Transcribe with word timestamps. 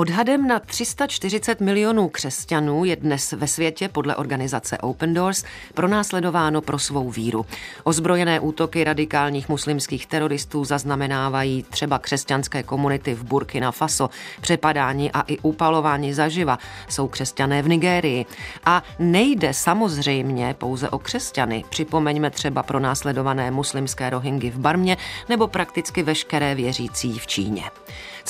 Odhadem 0.00 0.46
na 0.48 0.58
340 0.58 1.60
milionů 1.60 2.08
křesťanů 2.08 2.84
je 2.84 2.96
dnes 2.96 3.32
ve 3.32 3.46
světě 3.46 3.88
podle 3.88 4.16
organizace 4.16 4.78
Open 4.78 5.14
Doors 5.14 5.44
pronásledováno 5.74 6.60
pro 6.60 6.78
svou 6.78 7.10
víru. 7.10 7.46
Ozbrojené 7.84 8.40
útoky 8.40 8.84
radikálních 8.84 9.48
muslimských 9.48 10.06
teroristů 10.06 10.64
zaznamenávají 10.64 11.62
třeba 11.62 11.98
křesťanské 11.98 12.62
komunity 12.62 13.14
v 13.14 13.24
Burkina 13.24 13.72
Faso, 13.72 14.10
přepadání 14.40 15.12
a 15.12 15.20
i 15.20 15.38
upalování 15.38 16.12
zaživa. 16.12 16.58
Jsou 16.88 17.08
křesťané 17.08 17.62
v 17.62 17.68
Nigérii. 17.68 18.26
A 18.64 18.82
nejde 18.98 19.54
samozřejmě 19.54 20.54
pouze 20.58 20.90
o 20.90 20.98
křesťany. 20.98 21.64
Připomeňme 21.68 22.30
třeba 22.30 22.62
pro 22.62 22.80
následované 22.80 23.50
muslimské 23.50 24.10
rohingy 24.10 24.50
v 24.50 24.58
Barmě 24.58 24.96
nebo 25.28 25.46
prakticky 25.46 26.02
veškeré 26.02 26.54
věřící 26.54 27.18
v 27.18 27.26
Číně. 27.26 27.62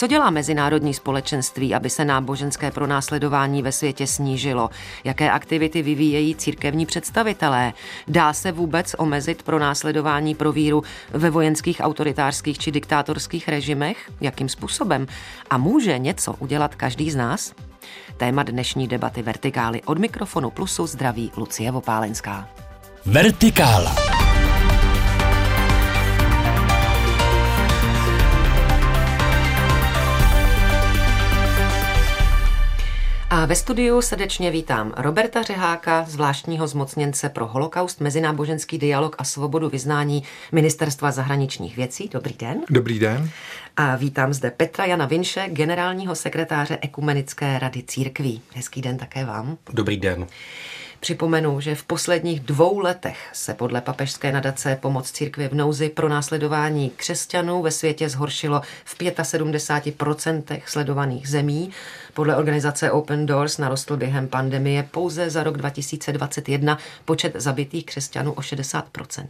Co 0.00 0.06
dělá 0.06 0.30
mezinárodní 0.30 0.94
společenství, 0.94 1.74
aby 1.74 1.90
se 1.90 2.04
náboženské 2.04 2.70
pronásledování 2.70 3.62
ve 3.62 3.72
světě 3.72 4.06
snížilo? 4.06 4.70
Jaké 5.04 5.30
aktivity 5.30 5.82
vyvíjejí 5.82 6.34
církevní 6.34 6.86
představitelé? 6.86 7.72
Dá 8.08 8.32
se 8.32 8.52
vůbec 8.52 8.94
omezit 8.98 9.42
pronásledování 9.42 10.34
pro 10.34 10.52
víru 10.52 10.82
ve 11.10 11.30
vojenských, 11.30 11.80
autoritářských 11.80 12.58
či 12.58 12.70
diktátorských 12.70 13.48
režimech? 13.48 14.10
Jakým 14.20 14.48
způsobem? 14.48 15.06
A 15.50 15.58
může 15.58 15.98
něco 15.98 16.34
udělat 16.38 16.74
každý 16.74 17.10
z 17.10 17.16
nás? 17.16 17.52
Téma 18.16 18.42
dnešní 18.42 18.88
debaty 18.88 19.22
Vertikály 19.22 19.82
od 19.82 19.98
mikrofonu 19.98 20.50
Plusu 20.50 20.86
zdraví 20.86 21.32
Lucie 21.36 21.70
Vopálenská. 21.70 22.48
Vertikála. 23.06 24.19
A 33.40 33.46
ve 33.46 33.54
studiu 33.54 34.02
srdečně 34.02 34.50
vítám 34.50 34.94
Roberta 34.96 35.42
Řeháka, 35.42 36.04
zvláštního 36.08 36.66
zmocněnce 36.66 37.28
pro 37.28 37.46
holokaust, 37.46 38.00
mezináboženský 38.00 38.78
dialog 38.78 39.16
a 39.18 39.24
svobodu 39.24 39.68
vyznání 39.68 40.22
Ministerstva 40.52 41.10
zahraničních 41.10 41.76
věcí. 41.76 42.10
Dobrý 42.12 42.34
den. 42.38 42.60
Dobrý 42.70 42.98
den. 42.98 43.30
A 43.76 43.96
vítám 43.96 44.32
zde 44.34 44.50
Petra 44.50 44.84
Jana 44.84 45.06
Vinše, 45.06 45.48
generálního 45.48 46.14
sekretáře 46.14 46.78
Ekumenické 46.80 47.58
rady 47.58 47.82
církví. 47.82 48.42
Hezký 48.54 48.82
den 48.82 48.98
také 48.98 49.24
vám. 49.24 49.56
Dobrý 49.72 49.96
den. 49.96 50.26
Připomenu, 51.00 51.60
že 51.60 51.74
v 51.74 51.84
posledních 51.84 52.40
dvou 52.40 52.78
letech 52.78 53.28
se 53.32 53.54
podle 53.54 53.80
papežské 53.80 54.32
nadace 54.32 54.78
Pomoc 54.80 55.10
církvi 55.10 55.48
v 55.48 55.54
nouzi 55.54 55.88
pro 55.88 56.08
následování 56.08 56.90
křesťanů 56.90 57.62
ve 57.62 57.70
světě 57.70 58.08
zhoršilo 58.08 58.62
v 58.84 58.98
75% 58.98 60.62
sledovaných 60.66 61.28
zemí. 61.28 61.70
Podle 62.14 62.36
organizace 62.36 62.90
Open 62.90 63.26
Doors 63.26 63.58
narostl 63.58 63.96
během 63.96 64.28
pandemie 64.28 64.82
pouze 64.82 65.30
za 65.30 65.42
rok 65.42 65.56
2021 65.56 66.78
počet 67.04 67.32
zabitých 67.36 67.86
křesťanů 67.86 68.32
o 68.32 68.40
60%. 68.40 69.26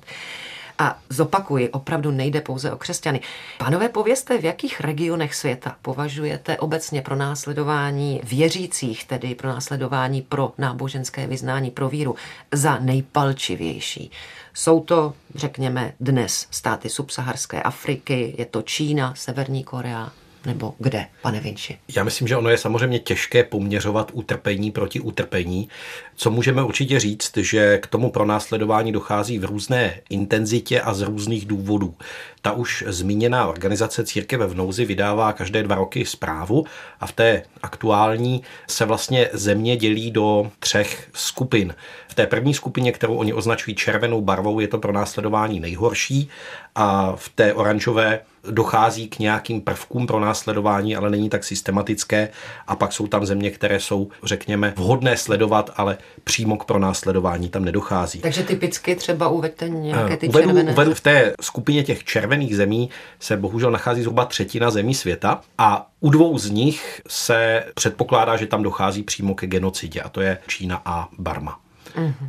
A 0.81 0.99
zopakuji, 1.09 1.69
opravdu 1.69 2.11
nejde 2.11 2.41
pouze 2.41 2.73
o 2.73 2.77
křesťany. 2.77 3.21
Pánové, 3.59 3.89
povězte, 3.89 4.39
v 4.39 4.45
jakých 4.45 4.81
regionech 4.81 5.35
světa 5.35 5.77
považujete 5.83 6.59
obecně 6.59 7.03
pro 7.03 7.17
následování 7.17 8.21
věřících, 8.25 9.05
tedy 9.05 9.35
pro 9.35 9.49
následování 9.49 10.23
pro 10.23 10.53
náboženské 10.59 11.27
vyznání, 11.27 11.71
pro 11.71 11.89
víru, 11.89 12.15
za 12.53 12.79
nejpalčivější? 12.79 14.11
Jsou 14.55 14.81
to, 14.81 15.15
řekněme, 15.35 15.93
dnes 16.01 16.47
státy 16.51 16.89
subsaharské 16.89 17.63
Afriky, 17.63 18.35
je 18.39 18.47
to 18.47 18.63
Čína, 18.63 19.15
Severní 19.17 19.65
Korea, 19.65 20.13
nebo 20.47 20.75
kde, 20.79 21.07
pane 21.23 21.41
Vinči? 21.41 21.79
Já 21.97 22.05
myslím, 22.05 22.29
že 22.29 22.37
ono 22.37 22.51
je 22.51 22.59
samozřejmě 22.59 22.99
těžké 22.99 23.45
poměřovat 23.45 24.11
utrpení 24.15 24.71
proti 24.71 25.01
utrpení. 25.01 25.69
Co 26.17 26.31
můžeme 26.31 26.63
určitě 26.63 27.01
říct, 27.01 27.37
že 27.37 27.79
k 27.79 27.87
tomu 27.87 28.11
pronásledování 28.11 28.93
dochází 28.93 29.39
v 29.39 29.45
různé 29.45 30.01
intenzitě 30.11 30.81
a 30.81 30.95
z 30.95 31.01
různých 31.01 31.47
důvodů. 31.47 31.95
Ta 32.43 32.53
už 32.53 32.85
zmíněná 32.87 33.47
organizace 33.47 34.05
Církev 34.05 34.41
v 34.41 34.55
nouzi 34.55 34.85
vydává 34.85 35.33
každé 35.33 35.63
dva 35.63 35.75
roky 35.75 36.05
zprávu 36.05 36.65
a 37.01 37.07
v 37.07 37.13
té 37.13 37.43
aktuální 37.63 38.43
se 38.67 38.85
vlastně 38.85 39.29
země 39.33 39.77
dělí 39.77 40.11
do 40.11 40.51
třech 40.59 41.09
skupin. 41.15 41.75
V 42.09 42.15
té 42.15 42.27
první 42.27 42.55
skupině, 42.55 42.93
kterou 42.93 43.17
oni 43.17 43.33
označují 43.33 43.75
červenou 43.75 44.21
barvou, 44.21 44.61
je 44.61 44.69
to 44.69 44.79
pro 44.79 44.93
následování 44.93 45.61
nejhorší 45.61 46.29
a 46.75 47.17
v 47.17 47.29
té 47.29 47.55
oranžové 47.55 48.21
dochází 48.51 49.09
k 49.09 49.19
nějakým 49.19 49.61
prvkům 49.61 50.07
pro 50.07 50.21
následování, 50.21 50.97
ale 50.97 51.11
není 51.11 51.29
tak 51.29 51.45
systematické. 51.45 52.29
A 52.67 52.77
pak 52.77 52.93
jsou 52.93 53.07
tam 53.07 53.27
země, 53.27 53.51
které 53.51 53.81
jsou, 53.81 54.09
řekněme, 54.23 54.75
vhodné 54.77 55.17
sledovat, 55.17 55.71
ale 55.77 55.99
přímo 56.25 56.57
k 56.57 56.65
pronásledování 56.65 57.49
tam 57.49 57.65
nedochází. 57.65 58.21
Takže 58.21 58.43
typicky 58.43 58.97
třeba 58.97 59.29
uveďte 59.29 59.69
nějaké 59.69 60.17
ty 60.17 60.29
uvedu, 60.29 60.49
červené. 60.49 60.73
Uvedu 60.73 60.95
v 60.95 61.01
té 61.01 61.35
skupině 61.41 61.85
těch 61.85 62.05
červených 62.05 62.57
zemí 62.57 62.91
se 63.21 63.37
bohužel 63.37 63.71
nachází 63.71 64.01
zhruba 64.01 64.25
třetina 64.25 64.71
zemí 64.71 64.95
světa 64.95 65.41
a 65.59 65.91
u 66.01 66.11
dvou 66.11 66.39
z 66.39 66.51
nich 66.51 67.01
se 67.09 67.65
předpokládá, 67.75 68.37
že 68.37 68.47
tam 68.47 68.63
dochází 68.63 69.03
přímo 69.03 69.35
ke 69.35 69.47
genocidě 69.47 70.01
a 70.01 70.09
to 70.09 70.21
je 70.21 70.39
Čína 70.47 70.83
a 70.85 71.09
Barma. 71.19 71.59
Mm-hmm. 71.97 72.29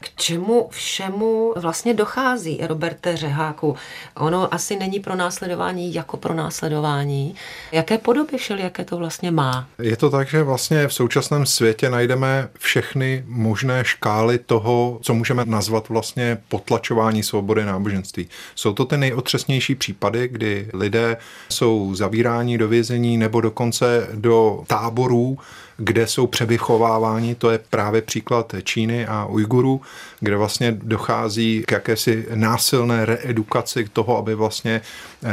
K 0.00 0.08
čemu 0.16 0.68
všemu 0.70 1.52
vlastně 1.56 1.94
dochází, 1.94 2.60
Roberte 2.66 3.16
Řeháku? 3.16 3.76
Ono 4.16 4.54
asi 4.54 4.76
není 4.76 5.00
pro 5.00 5.16
následování 5.16 5.94
jako 5.94 6.16
pro 6.16 6.34
následování. 6.34 7.34
Jaké 7.72 7.98
podoby 7.98 8.36
jaké 8.56 8.84
to 8.84 8.96
vlastně 8.96 9.30
má? 9.30 9.66
Je 9.78 9.96
to 9.96 10.10
tak, 10.10 10.28
že 10.28 10.42
vlastně 10.42 10.88
v 10.88 10.94
současném 10.94 11.46
světě 11.46 11.90
najdeme 11.90 12.48
všechny 12.58 13.24
možné 13.26 13.84
škály 13.84 14.38
toho, 14.38 14.98
co 15.02 15.14
můžeme 15.14 15.44
nazvat 15.44 15.88
vlastně 15.88 16.38
potlačování 16.48 17.22
svobody 17.22 17.64
náboženství. 17.64 18.28
Jsou 18.54 18.72
to 18.72 18.84
ty 18.84 18.96
nejotřesnější 18.96 19.74
případy, 19.74 20.28
kdy 20.28 20.70
lidé 20.72 21.16
jsou 21.48 21.94
zavíráni 21.94 22.58
do 22.58 22.68
vězení 22.68 23.16
nebo 23.16 23.40
dokonce 23.40 24.08
do 24.14 24.64
táborů, 24.66 25.38
kde 25.82 26.06
jsou 26.06 26.26
převychováváni, 26.26 27.34
to 27.34 27.50
je 27.50 27.60
právě 27.70 28.02
příklad 28.02 28.54
Číny 28.62 29.06
a 29.06 29.24
Ujgurů, 29.24 29.80
kde 30.20 30.36
vlastně 30.36 30.72
dochází 30.72 31.64
k 31.66 31.72
jakési 31.72 32.26
násilné 32.34 33.06
reedukaci 33.06 33.88
toho, 33.92 34.18
aby 34.18 34.34
vlastně 34.34 34.80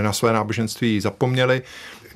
na 0.01 0.13
své 0.13 0.33
náboženství 0.33 1.01
zapomněli. 1.01 1.61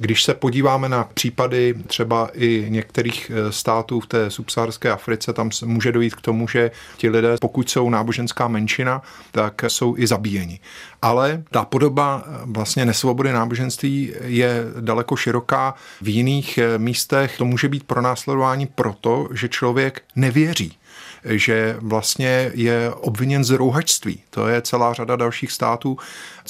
Když 0.02 0.24
se 0.24 0.34
podíváme 0.34 0.90
na 0.90 1.04
případy 1.14 1.76
třeba 1.88 2.30
i 2.34 2.66
některých 2.70 3.32
eh, 3.34 3.52
států 3.52 4.00
v 4.00 4.06
té 4.06 4.30
subsaharské 4.30 4.92
Africe, 4.92 5.34
tam 5.34 5.50
může 5.66 5.92
dojít 5.92 6.16
k 6.16 6.22
tomu, 6.22 6.48
že 6.48 6.72
ti 6.98 7.10
lidé, 7.10 7.36
pokud 7.42 7.70
jsou 7.70 7.90
náboženská 7.90 8.48
menšina, 8.48 9.02
tak 9.32 9.64
jsou 9.68 9.98
i 9.98 10.08
zabíjeni. 10.08 10.60
Ale 11.02 11.44
ta 11.52 11.66
podoba 11.66 12.24
eh, 12.26 12.30
vlastně 12.46 12.86
nesvobody 12.86 13.32
náboženství 13.32 14.14
je 14.22 14.64
daleko 14.80 15.16
široká. 15.16 15.76
V 16.02 16.10
jiných 16.10 16.58
eh, 16.58 16.78
místech 16.78 17.38
to 17.38 17.46
může 17.46 17.70
být 17.70 17.84
pronásledování 17.84 18.66
proto, 18.66 19.28
že 19.34 19.50
člověk 19.50 20.02
nevěří 20.16 20.78
že 21.26 21.76
vlastně 21.80 22.52
je 22.54 22.92
obviněn 22.94 23.44
z 23.44 23.50
rouhačství. 23.50 24.24
To 24.30 24.48
je 24.48 24.62
celá 24.62 24.94
řada 24.94 25.16
dalších 25.16 25.52
států, 25.52 25.98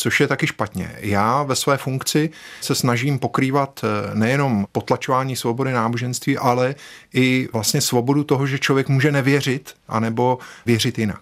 což 0.02 0.20
je 0.20 0.28
taky 0.28 0.48
špatně. 0.48 0.96
Já 1.00 1.44
ve 1.44 1.56
své 1.56 1.78
funkci 1.78 2.30
se 2.62 2.76
snažím 2.76 3.20
pokrývat 3.20 3.82
eh, 3.84 4.16
nejenom 4.16 4.66
potlačování 4.72 5.36
svobody 5.36 5.72
náboženství, 5.72 6.38
ale 6.38 6.76
i 7.14 7.50
vlastně 7.54 7.82
svobodu 7.82 8.24
toho, 8.24 8.48
že 8.48 8.60
člověk 8.60 8.90
může 8.90 9.12
nevěřit, 9.12 9.74
anebo 9.88 10.40
věřit 10.66 11.00
jinak. 11.00 11.22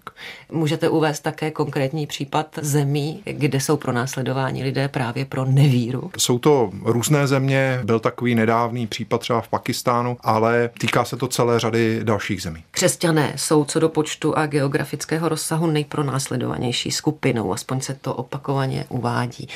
Můžete 0.51 0.89
uvést 0.89 1.19
také 1.19 1.51
konkrétní 1.51 2.07
případ 2.07 2.47
zemí, 2.61 3.21
kde 3.25 3.59
jsou 3.59 3.77
pro 3.77 3.91
následování 3.91 4.63
lidé 4.63 4.87
právě 4.87 5.25
pro 5.25 5.45
nevíru? 5.45 6.11
Jsou 6.17 6.39
to 6.39 6.71
různé 6.83 7.27
země, 7.27 7.79
byl 7.83 7.99
takový 7.99 8.35
nedávný 8.35 8.87
případ 8.87 9.21
třeba 9.21 9.41
v 9.41 9.47
Pakistánu, 9.47 10.17
ale 10.21 10.69
týká 10.79 11.05
se 11.05 11.17
to 11.17 11.27
celé 11.27 11.59
řady 11.59 11.99
dalších 12.03 12.41
zemí. 12.41 12.63
Křesťané 12.71 13.33
jsou 13.35 13.65
co 13.65 13.79
do 13.79 13.89
počtu 13.89 14.37
a 14.37 14.45
geografického 14.45 15.29
rozsahu 15.29 15.67
nejpronásledovanější 15.67 16.91
skupinou, 16.91 17.53
aspoň 17.53 17.81
se 17.81 17.93
to 17.93 18.13
opakovaně 18.13 18.68
uvádí. 18.89 19.47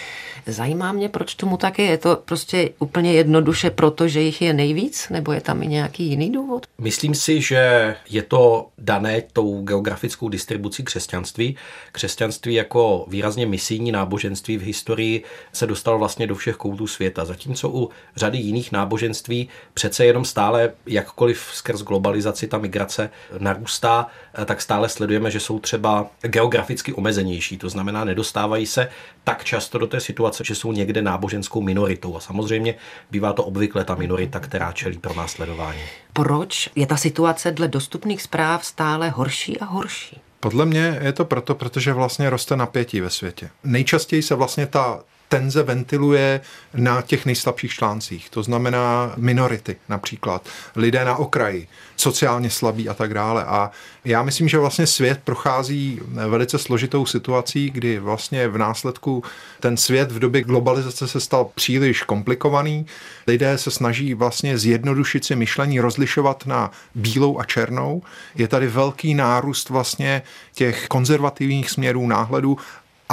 Zajímá 0.48 0.92
mě, 0.92 1.10
proč 1.10 1.36
tomu 1.36 1.58
tak 1.58 1.80
je. 1.80 1.86
Je 1.86 1.98
to 1.98 2.22
prostě 2.26 2.70
úplně 2.80 3.14
jednoduše 3.14 3.70
proto, 3.70 4.08
že 4.08 4.22
jich 4.22 4.42
je 4.42 4.54
nejvíc, 4.54 5.10
nebo 5.10 5.32
je 5.32 5.42
tam 5.42 5.64
i 5.64 5.68
nějaký 5.68 6.04
jiný 6.04 6.32
důvod? 6.32 6.66
Myslím 6.78 7.16
si, 7.16 7.42
že 7.42 7.96
je 8.10 8.22
to 8.22 8.68
dané 8.78 9.22
tou 9.34 9.62
geografickou 9.62 10.30
distribucí 10.30 10.84
křesťanství. 10.84 11.56
Křesťanství 11.92 12.54
jako 12.54 13.06
výrazně 13.08 13.46
misijní 13.46 13.92
náboženství 13.92 14.58
v 14.58 14.62
historii 14.62 15.24
se 15.54 15.68
dostalo 15.68 16.00
vlastně 16.00 16.28
do 16.28 16.36
všech 16.36 16.56
koutů 16.56 16.88
světa, 16.88 17.26
zatímco 17.26 17.70
u 17.70 17.90
řady 18.16 18.38
jiných 18.38 18.72
náboženství 18.72 19.50
přece 19.74 20.06
jenom 20.06 20.26
stále, 20.26 20.72
jakkoliv 20.86 21.50
skrz 21.54 21.82
globalizaci 21.82 22.48
ta 22.48 22.58
migrace 22.58 23.10
narůstá, 23.38 24.08
tak 24.46 24.62
stále 24.62 24.90
sledujeme, 24.90 25.32
že 25.32 25.40
jsou 25.40 25.60
třeba 25.60 26.08
geograficky 26.22 26.94
omezenější. 26.94 27.58
To 27.58 27.70
znamená, 27.70 28.04
nedostávají 28.04 28.66
se 28.66 28.90
tak 29.24 29.44
často 29.44 29.78
do 29.78 29.88
té 29.88 30.00
situace, 30.00 30.44
že 30.44 30.56
jsou 30.56 30.72
někde 30.72 31.02
náboženskou 31.02 31.62
minoritou. 31.62 32.18
A 32.18 32.20
samozřejmě 32.20 32.76
bývá 33.12 33.34
to 33.34 33.44
obvykle 33.44 33.84
ta 33.84 33.96
minorita, 33.96 34.40
která 34.40 34.72
čelí 34.72 34.98
pro 34.98 35.14
následování. 35.14 35.82
Proč 36.14 36.70
je 36.76 36.88
ta 36.88 36.98
situace 36.98 37.52
dle 37.52 37.68
dostupných 37.68 38.22
zpráv 38.22 38.66
stále 38.66 39.10
horší 39.10 39.60
a 39.60 39.66
horší? 39.66 40.22
Podle 40.40 40.66
mě 40.66 41.00
je 41.02 41.14
to 41.14 41.26
proto, 41.26 41.56
protože 41.56 41.94
vlastně 41.94 42.30
roste 42.30 42.56
napětí 42.56 43.02
ve 43.02 43.10
světě. 43.10 43.50
Nejčastěji 43.64 44.22
se 44.22 44.36
vlastně 44.36 44.68
ta 44.68 45.00
tenze 45.34 45.64
ventiluje 45.64 46.42
na 46.74 47.02
těch 47.02 47.26
nejslabších 47.26 47.74
článcích, 47.74 48.30
to 48.30 48.44
znamená 48.44 49.14
minority 49.18 49.76
například, 49.90 50.50
lidé 50.76 51.06
na 51.06 51.16
okraji, 51.16 51.68
sociálně 51.98 52.50
slabí 52.50 52.90
a 52.90 52.94
tak 52.94 53.14
dále. 53.14 53.44
A 53.46 53.72
já 54.06 54.24
myslím, 54.24 54.48
že 54.48 54.58
vlastně 54.58 54.88
svět 54.88 55.20
prochází 55.24 56.00
velice 56.30 56.58
složitou 56.58 57.06
situací, 57.06 57.70
kdy 57.70 58.00
vlastně 58.00 58.48
v 58.48 58.58
následku 58.58 59.24
ten 59.60 59.78
svět 59.78 60.12
v 60.12 60.20
době 60.20 60.44
globalizace 60.44 61.08
se 61.08 61.20
stal 61.20 61.50
příliš 61.56 62.04
komplikovaný. 62.04 62.86
Lidé 63.28 63.58
se 63.58 63.72
snaží 63.72 64.14
vlastně 64.14 64.58
zjednodušit 64.58 65.26
si 65.26 65.36
myšlení, 65.36 65.80
rozlišovat 65.80 66.46
na 66.46 66.72
bílou 66.96 67.40
a 67.40 67.44
černou. 67.44 68.02
Je 68.36 68.48
tady 68.48 68.68
velký 68.68 69.14
nárůst 69.14 69.70
vlastně 69.70 70.22
těch 70.54 70.88
konzervativních 70.88 71.70
směrů 71.70 72.08
náhledu 72.08 72.58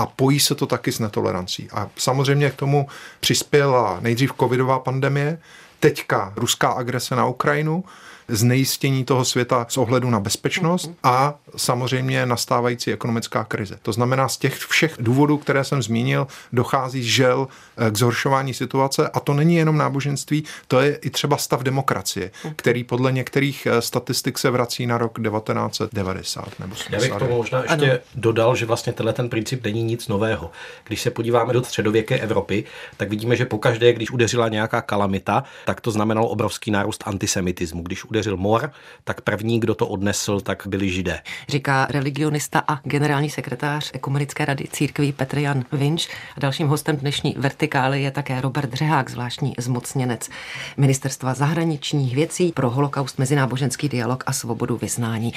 a 0.01 0.07
pojí 0.07 0.41
se 0.41 0.55
to 0.55 0.67
taky 0.67 0.93
s 0.93 0.99
netolerancí. 0.99 1.69
A 1.73 1.89
samozřejmě 1.97 2.51
k 2.51 2.55
tomu 2.55 2.89
přispěla 3.21 3.99
nejdřív 4.01 4.33
covidová 4.41 4.79
pandemie, 4.79 5.39
teďka 5.81 6.33
ruská 6.37 6.69
agrese 6.71 7.17
na 7.17 7.27
Ukrajinu, 7.27 7.85
znejistění 8.31 9.05
toho 9.05 9.25
světa 9.25 9.67
z 9.69 9.77
ohledu 9.77 10.11
na 10.11 10.21
bezpečnost 10.21 10.91
a 11.03 11.35
samozřejmě 11.57 12.27
nastávající 12.27 12.93
ekonomická 12.93 13.45
krize. 13.45 13.79
To 13.83 13.93
znamená, 13.93 14.29
z 14.29 14.37
těch 14.37 14.55
všech 14.55 14.95
důvodů, 14.99 15.39
které 15.39 15.65
jsem 15.65 15.83
zmínil, 15.83 16.27
dochází 16.53 17.03
žel 17.03 17.49
eh, 17.77 17.91
k 17.91 17.97
zhoršování 17.97 18.55
situace 18.55 19.09
a 19.09 19.21
to 19.21 19.35
není 19.35 19.57
jenom 19.57 19.77
náboženství, 19.79 20.45
to 20.69 20.81
je 20.81 20.95
i 20.95 21.11
třeba 21.11 21.37
stav 21.37 21.63
demokracie, 21.63 22.31
který 22.57 22.85
podle 22.85 23.13
některých 23.13 23.67
eh, 23.67 23.83
statistik 23.83 24.39
se 24.39 24.51
vrací 24.51 24.87
na 24.87 24.99
rok 24.99 25.19
1990 25.23 26.61
nebo 26.61 26.75
80. 26.75 26.93
Já 26.93 27.01
bych 27.01 27.29
to 27.29 27.37
možná 27.37 27.63
ještě 27.63 27.91
ano. 27.91 28.01
dodal, 28.15 28.57
že 28.57 28.67
vlastně 28.67 28.93
tenhle 28.93 29.13
ten 29.13 29.29
princip 29.29 29.65
není 29.65 29.83
nic 29.83 30.09
nového. 30.09 30.51
Když 30.85 31.03
se 31.03 31.11
podíváme 31.11 31.53
do 31.53 31.65
středověké 31.65 32.19
Evropy, 32.19 32.65
tak 32.97 33.11
vidíme, 33.11 33.37
že 33.37 33.47
pokaždé, 33.47 33.93
když 33.93 34.11
udeřila 34.11 34.49
nějaká 34.49 34.83
kalamita, 34.83 35.45
tak 35.67 35.81
to 35.81 35.91
znamenalo 35.91 36.29
obrovský 36.29 36.71
nárůst 36.71 37.03
antisemitismu. 37.07 37.83
Když 37.83 38.05
udeřil 38.21 38.37
mor, 38.37 38.73
tak 39.05 39.21
první, 39.21 39.61
kdo 39.61 39.75
to 39.75 39.87
odnesl, 39.87 40.41
tak 40.41 40.63
byli 40.67 40.91
židé. 40.91 41.21
Říká 41.49 41.87
religionista 41.91 42.63
a 42.69 42.81
generální 42.85 43.31
sekretář 43.31 43.91
Ekumenické 43.95 44.45
rady 44.45 44.65
církví 44.73 45.13
Petr 45.13 45.39
Jan 45.39 45.65
Vinč. 45.73 46.09
A 46.37 46.41
dalším 46.41 46.69
hostem 46.69 46.97
dnešní 46.97 47.35
vertikály 47.39 48.03
je 48.03 48.11
také 48.11 48.41
Robert 48.41 48.75
Řehák, 48.75 49.11
zvláštní 49.11 49.55
zmocněnec 49.59 50.31
Ministerstva 50.77 51.35
zahraničních 51.35 52.15
věcí 52.15 52.53
pro 52.53 52.71
holokaust, 52.71 53.19
mezináboženský 53.19 53.89
dialog 53.89 54.25
a 54.27 54.33
svobodu 54.33 54.77
vyznání. 54.77 55.33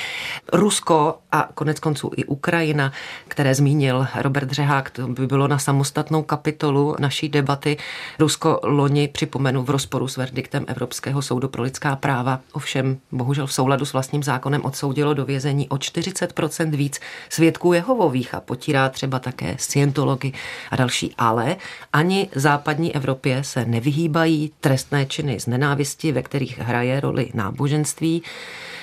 Rusko 0.53 1.17
a 1.31 1.49
konec 1.53 1.79
konců 1.79 2.11
i 2.17 2.25
Ukrajina, 2.25 2.91
které 3.27 3.55
zmínil 3.55 4.07
Robert 4.15 4.51
Řehák, 4.51 4.89
to 4.89 5.07
by 5.07 5.27
bylo 5.27 5.47
na 5.47 5.59
samostatnou 5.59 6.23
kapitolu 6.23 6.95
naší 6.99 7.29
debaty. 7.29 7.77
Rusko 8.19 8.59
loni, 8.63 9.07
připomenu, 9.07 9.63
v 9.63 9.69
rozporu 9.69 10.07
s 10.07 10.17
verdiktem 10.17 10.65
Evropského 10.67 11.21
soudu 11.21 11.47
pro 11.47 11.63
lidská 11.63 11.95
práva, 11.95 12.39
ovšem 12.51 12.72
bohužel 13.11 13.47
v 13.47 13.53
souladu 13.53 13.85
s 13.85 13.93
vlastním 13.93 14.23
zákonem 14.23 14.65
odsoudilo 14.65 15.13
do 15.13 15.25
vězení 15.25 15.69
o 15.69 15.75
40% 15.75 16.75
víc 16.75 16.99
svědků 17.29 17.73
Jehovových 17.73 18.35
a 18.35 18.39
potírá 18.39 18.89
třeba 18.89 19.19
také 19.19 19.55
scientology 19.59 20.31
a 20.71 20.75
další. 20.75 21.13
Ale 21.17 21.55
ani 21.93 22.29
západní 22.35 22.95
Evropě 22.95 23.43
se 23.43 23.65
nevyhýbají 23.65 24.51
trestné 24.59 25.05
činy 25.05 25.39
z 25.39 25.47
nenávisti, 25.47 26.11
ve 26.11 26.21
kterých 26.21 26.59
hraje 26.59 26.99
roli 26.99 27.31
náboženství. 27.33 28.23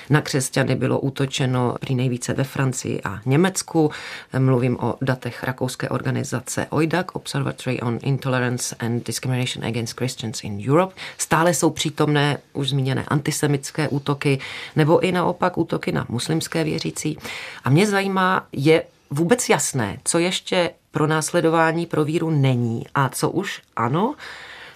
Na 0.09 0.21
křesťany 0.21 0.75
bylo 0.75 0.99
útočeno 0.99 1.75
prý 1.79 1.95
nejvíce 1.95 2.33
ve 2.33 2.43
Francii 2.43 3.01
a 3.01 3.19
Německu. 3.25 3.91
Mluvím 4.39 4.77
o 4.79 4.95
datech 5.01 5.43
rakouské 5.43 5.89
organizace 5.89 6.67
OIDAC, 6.69 7.07
Observatory 7.13 7.81
on 7.81 7.99
Intolerance 8.01 8.75
and 8.79 9.07
Discrimination 9.07 9.65
Against 9.65 9.97
Christians 9.97 10.43
in 10.43 10.69
Europe. 10.69 10.95
Stále 11.17 11.53
jsou 11.53 11.69
přítomné 11.69 12.37
už 12.53 12.69
zmíněné 12.69 13.05
antisemické 13.07 13.87
útoky 13.87 14.39
nebo 14.75 14.99
i 14.99 15.11
naopak 15.11 15.57
útoky 15.57 15.91
na 15.91 16.05
muslimské 16.09 16.63
věřící. 16.63 17.17
A 17.63 17.69
mě 17.69 17.87
zajímá, 17.87 18.47
je 18.51 18.83
vůbec 19.09 19.49
jasné, 19.49 19.97
co 20.03 20.19
ještě 20.19 20.71
pro 20.91 21.07
následování 21.07 21.85
pro 21.85 22.05
víru 22.05 22.29
není 22.29 22.85
a 22.95 23.09
co 23.09 23.29
už 23.29 23.61
ano, 23.75 24.15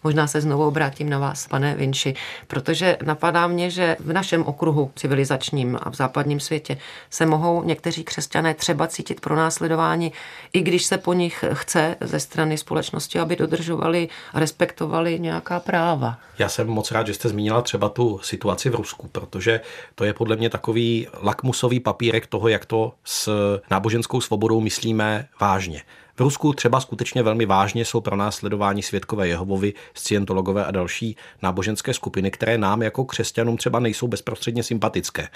Možná 0.06 0.28
se 0.28 0.42
znovu 0.42 0.68
obrátím 0.68 1.10
na 1.10 1.20
vás, 1.20 1.48
pane 1.48 1.76
Vinči, 1.76 2.14
protože 2.48 2.98
napadá 3.06 3.48
mě, 3.48 3.70
že 3.70 3.98
v 4.00 4.14
našem 4.14 4.44
okruhu 4.44 4.92
civilizačním 4.96 5.80
a 5.82 5.90
v 5.90 5.96
západním 5.96 6.40
světě 6.40 6.78
se 7.10 7.26
mohou 7.26 7.64
někteří 7.64 8.04
křesťané 8.04 8.54
třeba 8.54 8.88
cítit 8.88 9.22
pro 9.22 9.36
následování, 9.36 10.12
i 10.54 10.62
když 10.62 10.84
se 10.84 10.98
po 10.98 11.14
nich 11.14 11.46
chce 11.54 11.96
ze 12.02 12.20
strany 12.20 12.58
společnosti, 12.58 13.20
aby 13.20 13.36
dodržovali 13.36 14.10
a 14.34 14.40
respektovali 14.40 15.20
nějaká 15.20 15.60
práva. 15.60 16.18
Já 16.40 16.50
jsem 16.50 16.68
moc 16.68 16.92
rád, 16.92 17.08
že 17.08 17.14
jste 17.14 17.30
zmínila 17.30 17.62
třeba 17.62 17.90
tu 17.90 18.20
situaci 18.24 18.70
v 18.70 18.76
Rusku, 18.76 19.08
protože 19.12 19.62
to 19.96 20.04
je 20.06 20.14
podle 20.14 20.36
mě 20.36 20.50
takový 20.50 21.08
lakmusový 21.22 21.80
papírek 21.80 22.28
toho, 22.28 22.48
jak 22.48 22.66
to 22.66 22.94
s 23.04 23.30
náboženskou 23.72 24.22
svobodou 24.22 24.62
myslíme 24.62 25.28
vážně. 25.40 25.82
V 26.16 26.20
Rusku 26.20 26.54
třeba 26.54 26.80
skutečně 26.80 27.24
velmi 27.24 27.46
vážně 27.46 27.86
jsou 27.86 28.02
pro 28.02 28.16
následování 28.16 28.84
světkové 28.84 29.28
Jehovovi, 29.28 29.74
scientologové 29.94 30.66
a 30.66 30.72
další 30.72 31.18
náboženské 31.42 31.94
skupiny, 31.94 32.32
které 32.32 32.58
nám 32.58 32.82
jako 32.82 33.06
křesťanům 33.06 33.58
třeba 33.58 33.80
nejsou 33.80 34.08
bezprostředně 34.08 34.64
sympatické. 34.64 35.28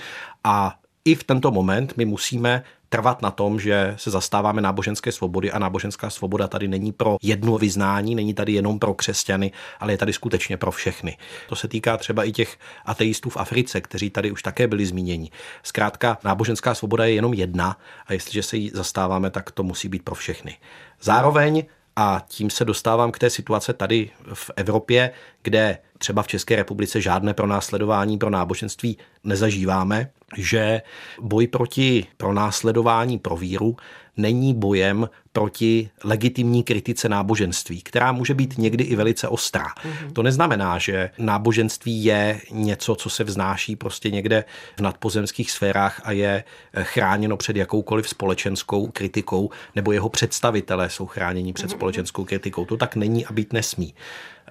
A 0.43 0.79
i 1.05 1.15
v 1.15 1.23
tento 1.23 1.51
moment 1.51 1.97
my 1.97 2.05
musíme 2.05 2.63
trvat 2.89 3.21
na 3.21 3.31
tom, 3.31 3.59
že 3.59 3.93
se 3.97 4.11
zastáváme 4.11 4.61
náboženské 4.61 5.11
svobody 5.11 5.51
a 5.51 5.59
náboženská 5.59 6.09
svoboda 6.09 6.47
tady 6.47 6.67
není 6.67 6.91
pro 6.91 7.17
jedno 7.21 7.57
vyznání, 7.57 8.15
není 8.15 8.33
tady 8.33 8.53
jenom 8.53 8.79
pro 8.79 8.93
křesťany, 8.93 9.51
ale 9.79 9.93
je 9.93 9.97
tady 9.97 10.13
skutečně 10.13 10.57
pro 10.57 10.71
všechny. 10.71 11.17
To 11.49 11.55
se 11.55 11.67
týká 11.67 11.97
třeba 11.97 12.23
i 12.23 12.31
těch 12.31 12.57
ateistů 12.85 13.29
v 13.29 13.37
Africe, 13.37 13.81
kteří 13.81 14.09
tady 14.09 14.31
už 14.31 14.43
také 14.43 14.67
byli 14.67 14.85
zmíněni. 14.85 15.31
Zkrátka, 15.63 16.17
náboženská 16.23 16.75
svoboda 16.75 17.05
je 17.05 17.13
jenom 17.13 17.33
jedna 17.33 17.77
a 18.07 18.13
jestliže 18.13 18.43
se 18.43 18.57
jí 18.57 18.71
zastáváme, 18.73 19.29
tak 19.29 19.51
to 19.51 19.63
musí 19.63 19.89
být 19.89 20.03
pro 20.03 20.15
všechny. 20.15 20.57
Zároveň 21.01 21.63
a 21.95 22.21
tím 22.27 22.49
se 22.49 22.65
dostávám 22.65 23.11
k 23.11 23.19
té 23.19 23.29
situace 23.29 23.73
tady 23.73 24.09
v 24.33 24.51
Evropě, 24.55 25.11
kde 25.41 25.77
třeba 25.97 26.23
v 26.23 26.27
České 26.27 26.55
republice 26.55 27.01
žádné 27.01 27.33
pronásledování 27.33 28.17
pro 28.17 28.29
náboženství 28.29 28.97
nezažíváme, 29.23 30.11
že 30.37 30.81
boj 31.21 31.47
proti 31.47 32.05
pronásledování 32.17 33.19
pro 33.19 33.37
víru 33.37 33.75
není 34.17 34.53
bojem 34.53 35.09
proti 35.33 35.89
legitimní 36.03 36.63
kritice 36.63 37.09
náboženství, 37.09 37.81
která 37.81 38.11
může 38.11 38.33
být 38.33 38.57
někdy 38.57 38.83
i 38.83 38.95
velice 38.95 39.27
ostrá. 39.27 39.65
Mm-hmm. 39.65 40.13
To 40.13 40.23
neznamená, 40.23 40.77
že 40.77 41.09
náboženství 41.17 42.03
je 42.03 42.41
něco, 42.51 42.95
co 42.95 43.09
se 43.09 43.23
vznáší 43.23 43.75
prostě 43.75 44.11
někde 44.11 44.43
v 44.77 44.81
nadpozemských 44.81 45.51
sférách 45.51 46.01
a 46.03 46.11
je 46.11 46.43
chráněno 46.81 47.37
před 47.37 47.55
jakoukoliv 47.55 48.09
společenskou 48.09 48.87
kritikou, 48.87 49.49
nebo 49.75 49.91
jeho 49.91 50.09
představitelé 50.09 50.89
jsou 50.89 51.05
chráněni 51.05 51.53
před 51.53 51.69
mm-hmm. 51.69 51.73
společenskou 51.73 52.25
kritikou. 52.25 52.65
To 52.65 52.77
tak 52.77 52.95
není 52.95 53.25
a 53.25 53.33
být 53.33 53.53
nesmí. 53.53 53.93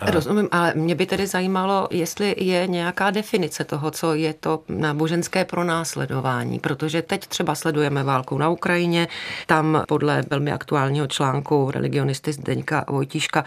Rozumím, 0.00 0.48
ale 0.52 0.72
mě 0.76 0.94
by 0.94 1.06
tedy 1.06 1.26
zajímalo, 1.26 1.88
jestli 1.90 2.34
je 2.38 2.66
nějaká 2.66 3.10
definice 3.10 3.64
toho, 3.64 3.90
co 3.90 4.14
je 4.14 4.34
to 4.34 4.62
náboženské 4.68 5.44
pronásledování, 5.44 6.58
protože 6.58 7.02
teď 7.02 7.26
třeba 7.26 7.54
sledujeme 7.54 8.04
válku 8.04 8.38
na 8.38 8.48
Ukrajině, 8.48 9.08
tam 9.46 9.58
tam 9.58 9.84
podle 9.88 10.22
velmi 10.30 10.52
aktuálního 10.68 11.06
článku 11.06 11.70
religionisty 11.70 12.32
Zdeňka 12.32 12.84
Vojtíška 12.88 13.44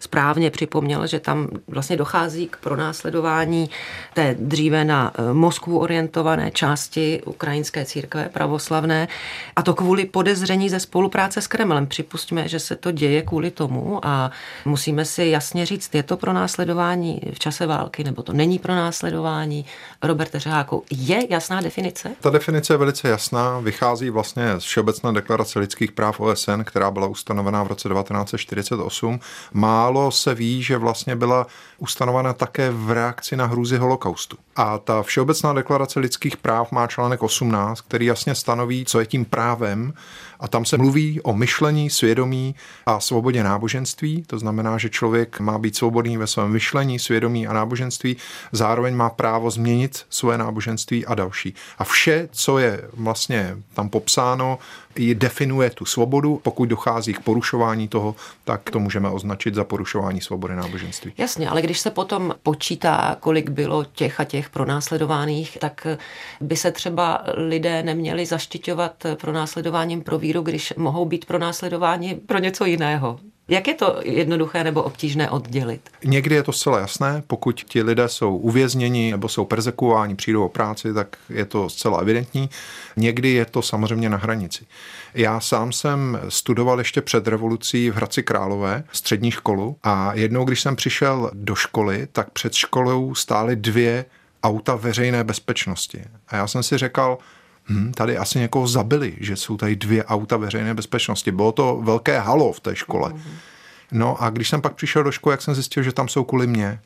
správně 0.00 0.50
připomněl, 0.50 1.06
že 1.06 1.20
tam 1.20 1.48
vlastně 1.68 1.96
dochází 1.96 2.46
k 2.46 2.56
pronásledování 2.56 3.70
té 4.14 4.36
dříve 4.38 4.84
na 4.84 5.12
eh, 5.14 5.32
Moskvu 5.32 5.78
orientované 5.78 6.50
části 6.50 7.22
ukrajinské 7.26 7.84
církve 7.84 8.28
pravoslavné 8.28 9.08
a 9.56 9.62
to 9.62 9.74
kvůli 9.74 10.04
podezření 10.04 10.70
ze 10.70 10.80
spolupráce 10.80 11.40
s 11.40 11.46
Kremlem. 11.46 11.86
Připustíme, 11.86 12.48
že 12.48 12.58
se 12.58 12.76
to 12.76 12.90
děje 12.90 13.22
kvůli 13.22 13.50
tomu 13.50 14.00
a 14.06 14.30
musíme 14.64 15.04
si 15.04 15.24
jasně 15.24 15.66
říct, 15.66 15.94
je 15.94 16.02
to 16.02 16.16
pronásledování 16.16 17.20
v 17.34 17.38
čase 17.38 17.66
války 17.66 18.04
nebo 18.04 18.22
to 18.22 18.32
není 18.32 18.58
pronásledování. 18.58 19.64
Robert 20.02 20.30
Řeháku, 20.34 20.84
je 20.90 21.32
jasná 21.32 21.60
definice? 21.60 22.10
Ta 22.20 22.30
definice 22.30 22.72
je 22.72 22.76
velice 22.78 23.08
jasná, 23.08 23.60
vychází 23.60 24.10
vlastně 24.10 24.44
z 24.58 24.62
Všeobecné 24.64 25.12
deklarace 25.12 25.58
lidských 25.58 25.92
práv 25.92 26.20
OSN, 26.20 26.63
která 26.64 26.90
byla 26.90 27.06
ustanovená 27.06 27.62
v 27.62 27.66
roce 27.66 27.88
1948. 27.88 29.20
Málo 29.52 30.10
se 30.10 30.34
ví, 30.34 30.62
že 30.62 30.76
vlastně 30.76 31.16
byla 31.16 31.46
ustanovena 31.78 32.32
také 32.32 32.70
v 32.70 32.90
reakci 32.90 33.36
na 33.36 33.46
hrůzy 33.46 33.76
holokaustu. 33.76 34.36
A 34.56 34.78
ta 34.78 35.02
Všeobecná 35.02 35.52
deklarace 35.52 36.00
lidských 36.00 36.36
práv 36.36 36.72
má 36.72 36.86
článek 36.86 37.22
18, 37.22 37.80
který 37.80 38.06
jasně 38.06 38.34
stanoví, 38.34 38.84
co 38.84 39.00
je 39.00 39.06
tím 39.06 39.24
právem 39.24 39.92
a 40.40 40.48
tam 40.48 40.64
se 40.64 40.78
mluví 40.78 41.20
o 41.20 41.34
myšlení, 41.34 41.90
svědomí 41.90 42.54
a 42.86 43.00
svobodě 43.00 43.42
náboženství. 43.42 44.24
To 44.26 44.38
znamená, 44.38 44.78
že 44.78 44.88
člověk 44.88 45.40
má 45.40 45.58
být 45.58 45.76
svobodný 45.76 46.16
ve 46.16 46.26
svém 46.26 46.50
myšlení, 46.50 46.98
svědomí 46.98 47.46
a 47.46 47.52
náboženství, 47.52 48.16
zároveň 48.52 48.96
má 48.96 49.10
právo 49.10 49.50
změnit 49.50 50.06
svoje 50.10 50.38
náboženství 50.38 51.06
a 51.06 51.14
další. 51.14 51.54
A 51.78 51.84
vše, 51.84 52.28
co 52.32 52.58
je 52.58 52.88
vlastně 52.92 53.56
tam 53.74 53.88
popsáno, 53.88 54.58
definuje 55.14 55.70
tu 55.70 55.84
svobodu. 55.84 56.40
Pokud 56.42 56.64
dochází 56.68 57.14
k 57.14 57.20
porušování 57.20 57.88
toho, 57.88 58.14
tak 58.44 58.70
to 58.70 58.80
můžeme 58.80 59.08
označit 59.08 59.54
za 59.54 59.64
porušování 59.64 60.20
svobody 60.20 60.56
náboženství. 60.56 61.12
Jasně, 61.18 61.48
ale 61.48 61.62
když 61.62 61.80
se 61.80 61.90
potom 61.90 62.34
počítá, 62.42 63.16
kolik 63.20 63.50
bylo 63.50 63.84
těch 63.84 64.20
a 64.20 64.24
těch 64.24 64.50
pronásledovaných, 64.50 65.58
tak 65.60 65.86
by 66.40 66.56
se 66.56 66.72
třeba 66.72 67.24
lidé 67.34 67.82
neměli 67.82 68.26
zaštiťovat 68.26 69.06
pronásledováním 69.20 70.02
pro 70.02 70.18
víru, 70.18 70.42
když 70.42 70.72
mohou 70.76 71.04
být 71.04 71.24
pronásledováni 71.24 72.14
pro 72.14 72.38
něco 72.38 72.64
jiného. 72.64 73.20
Jak 73.48 73.68
je 73.68 73.74
to 73.74 74.00
jednoduché 74.02 74.64
nebo 74.64 74.82
obtížné 74.82 75.30
oddělit? 75.30 75.90
Někdy 76.04 76.34
je 76.34 76.42
to 76.42 76.52
zcela 76.52 76.78
jasné, 76.78 77.22
pokud 77.26 77.64
ti 77.68 77.82
lidé 77.82 78.08
jsou 78.08 78.36
uvězněni 78.36 79.10
nebo 79.10 79.28
jsou 79.28 79.44
persekuováni, 79.44 80.14
přijdou 80.14 80.44
o 80.44 80.48
práci, 80.48 80.94
tak 80.94 81.16
je 81.28 81.44
to 81.44 81.68
zcela 81.68 82.00
evidentní. 82.00 82.50
Někdy 82.96 83.30
je 83.30 83.44
to 83.44 83.62
samozřejmě 83.62 84.08
na 84.08 84.16
hranici. 84.16 84.66
Já 85.14 85.40
sám 85.40 85.72
jsem 85.72 86.20
studoval 86.28 86.78
ještě 86.78 87.00
před 87.00 87.28
revolucí 87.28 87.90
v 87.90 87.94
Hradci 87.94 88.22
Králové 88.22 88.84
střední 88.92 89.30
školu 89.30 89.76
a 89.82 90.14
jednou, 90.14 90.44
když 90.44 90.60
jsem 90.60 90.76
přišel 90.76 91.30
do 91.34 91.54
školy, 91.54 92.08
tak 92.12 92.30
před 92.30 92.54
školou 92.54 93.14
stály 93.14 93.56
dvě 93.56 94.04
auta 94.42 94.74
veřejné 94.74 95.24
bezpečnosti. 95.24 96.04
A 96.28 96.36
já 96.36 96.46
jsem 96.46 96.62
si 96.62 96.78
řekl, 96.78 97.18
hm, 97.68 97.92
tady 97.92 98.18
asi 98.18 98.38
někoho 98.38 98.66
zabili, 98.66 99.16
že 99.20 99.36
jsou 99.36 99.56
tady 99.56 99.76
dvě 99.76 100.04
auta 100.04 100.36
veřejné 100.36 100.74
bezpečnosti. 100.74 101.30
Bylo 101.30 101.52
to 101.52 101.80
velké 101.82 102.18
halo 102.18 102.52
v 102.52 102.60
té 102.60 102.76
škole. 102.76 103.12
No 103.92 104.22
a 104.22 104.30
když 104.30 104.48
jsem 104.48 104.60
pak 104.60 104.74
přišel 104.74 105.02
do 105.02 105.12
školy, 105.12 105.32
jak 105.32 105.42
jsem 105.42 105.54
zjistil, 105.54 105.82
že 105.82 105.92
tam 105.92 106.08
jsou 106.08 106.24
kvůli 106.24 106.46
mě. 106.46 106.80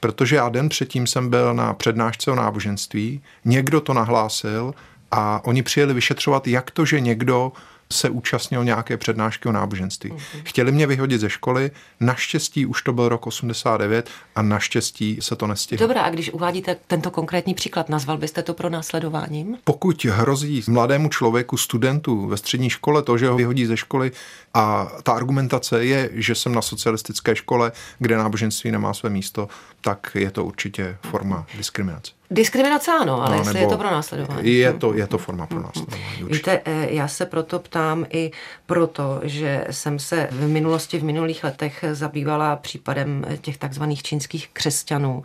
Protože 0.00 0.36
já 0.36 0.48
den 0.48 0.68
předtím 0.68 1.06
jsem 1.06 1.30
byl 1.30 1.54
na 1.54 1.74
přednášce 1.74 2.30
o 2.30 2.34
náboženství, 2.34 3.22
někdo 3.44 3.80
to 3.80 3.94
nahlásil 3.94 4.74
a 5.10 5.40
oni 5.44 5.62
přijeli 5.62 5.94
vyšetřovat, 5.94 6.48
jak 6.48 6.70
to, 6.70 6.84
že 6.84 7.00
někdo 7.00 7.52
se 7.92 8.10
účastnil 8.10 8.64
nějaké 8.64 8.96
přednášky 8.96 9.48
o 9.48 9.52
náboženství. 9.52 10.10
Uh-huh. 10.10 10.42
Chtěli 10.44 10.72
mě 10.72 10.86
vyhodit 10.86 11.20
ze 11.20 11.30
školy, 11.30 11.70
naštěstí 12.00 12.66
už 12.66 12.82
to 12.82 12.92
byl 12.92 13.08
rok 13.08 13.26
89 13.26 14.10
a 14.34 14.42
naštěstí 14.42 15.18
se 15.20 15.36
to 15.36 15.46
nestihlo. 15.46 15.86
Dobrá, 15.86 16.02
a 16.02 16.10
když 16.10 16.32
uvádíte 16.32 16.76
tento 16.86 17.10
konkrétní 17.10 17.54
příklad, 17.54 17.88
nazval 17.88 18.18
byste 18.18 18.42
to 18.42 18.54
pro 18.54 18.70
následováním? 18.70 19.56
Pokud 19.64 20.04
hrozí 20.04 20.62
mladému 20.68 21.08
člověku, 21.08 21.56
studentu 21.56 22.26
ve 22.26 22.36
střední 22.36 22.70
škole 22.70 23.02
to, 23.02 23.18
že 23.18 23.28
ho 23.28 23.36
vyhodí 23.36 23.66
ze 23.66 23.76
školy 23.76 24.12
a 24.54 24.92
ta 25.02 25.12
argumentace 25.12 25.84
je, 25.84 26.10
že 26.12 26.34
jsem 26.34 26.54
na 26.54 26.62
socialistické 26.62 27.36
škole, 27.36 27.72
kde 27.98 28.16
náboženství 28.16 28.70
nemá 28.70 28.94
své 28.94 29.10
místo, 29.10 29.48
tak 29.80 30.10
je 30.14 30.30
to 30.30 30.44
určitě 30.44 30.98
forma 31.02 31.46
diskriminace. 31.56 32.17
Diskriminace 32.30 32.90
ano, 33.00 33.22
ale 33.22 33.36
no, 33.36 33.42
jestli 33.42 33.60
je 33.60 33.66
to 33.66 33.78
pro 33.78 33.90
následování. 33.90 34.54
Je 34.54 34.72
to, 34.72 34.94
je 34.94 35.06
to 35.06 35.18
forma 35.18 35.46
pro 35.46 35.62
následování. 35.62 36.24
Víte, 36.28 36.60
eh, 36.64 36.86
já 36.90 37.08
se 37.08 37.26
proto 37.26 37.58
ptám 37.58 38.06
i 38.10 38.30
proto, 38.66 39.20
že 39.22 39.64
jsem 39.70 39.98
se 39.98 40.28
v 40.30 40.48
minulosti, 40.48 40.98
v 40.98 41.04
minulých 41.04 41.44
letech 41.44 41.84
zabývala 41.92 42.56
případem 42.56 43.24
těch 43.40 43.56
takzvaných 43.56 44.02
čínských 44.02 44.48
křesťanů 44.52 45.22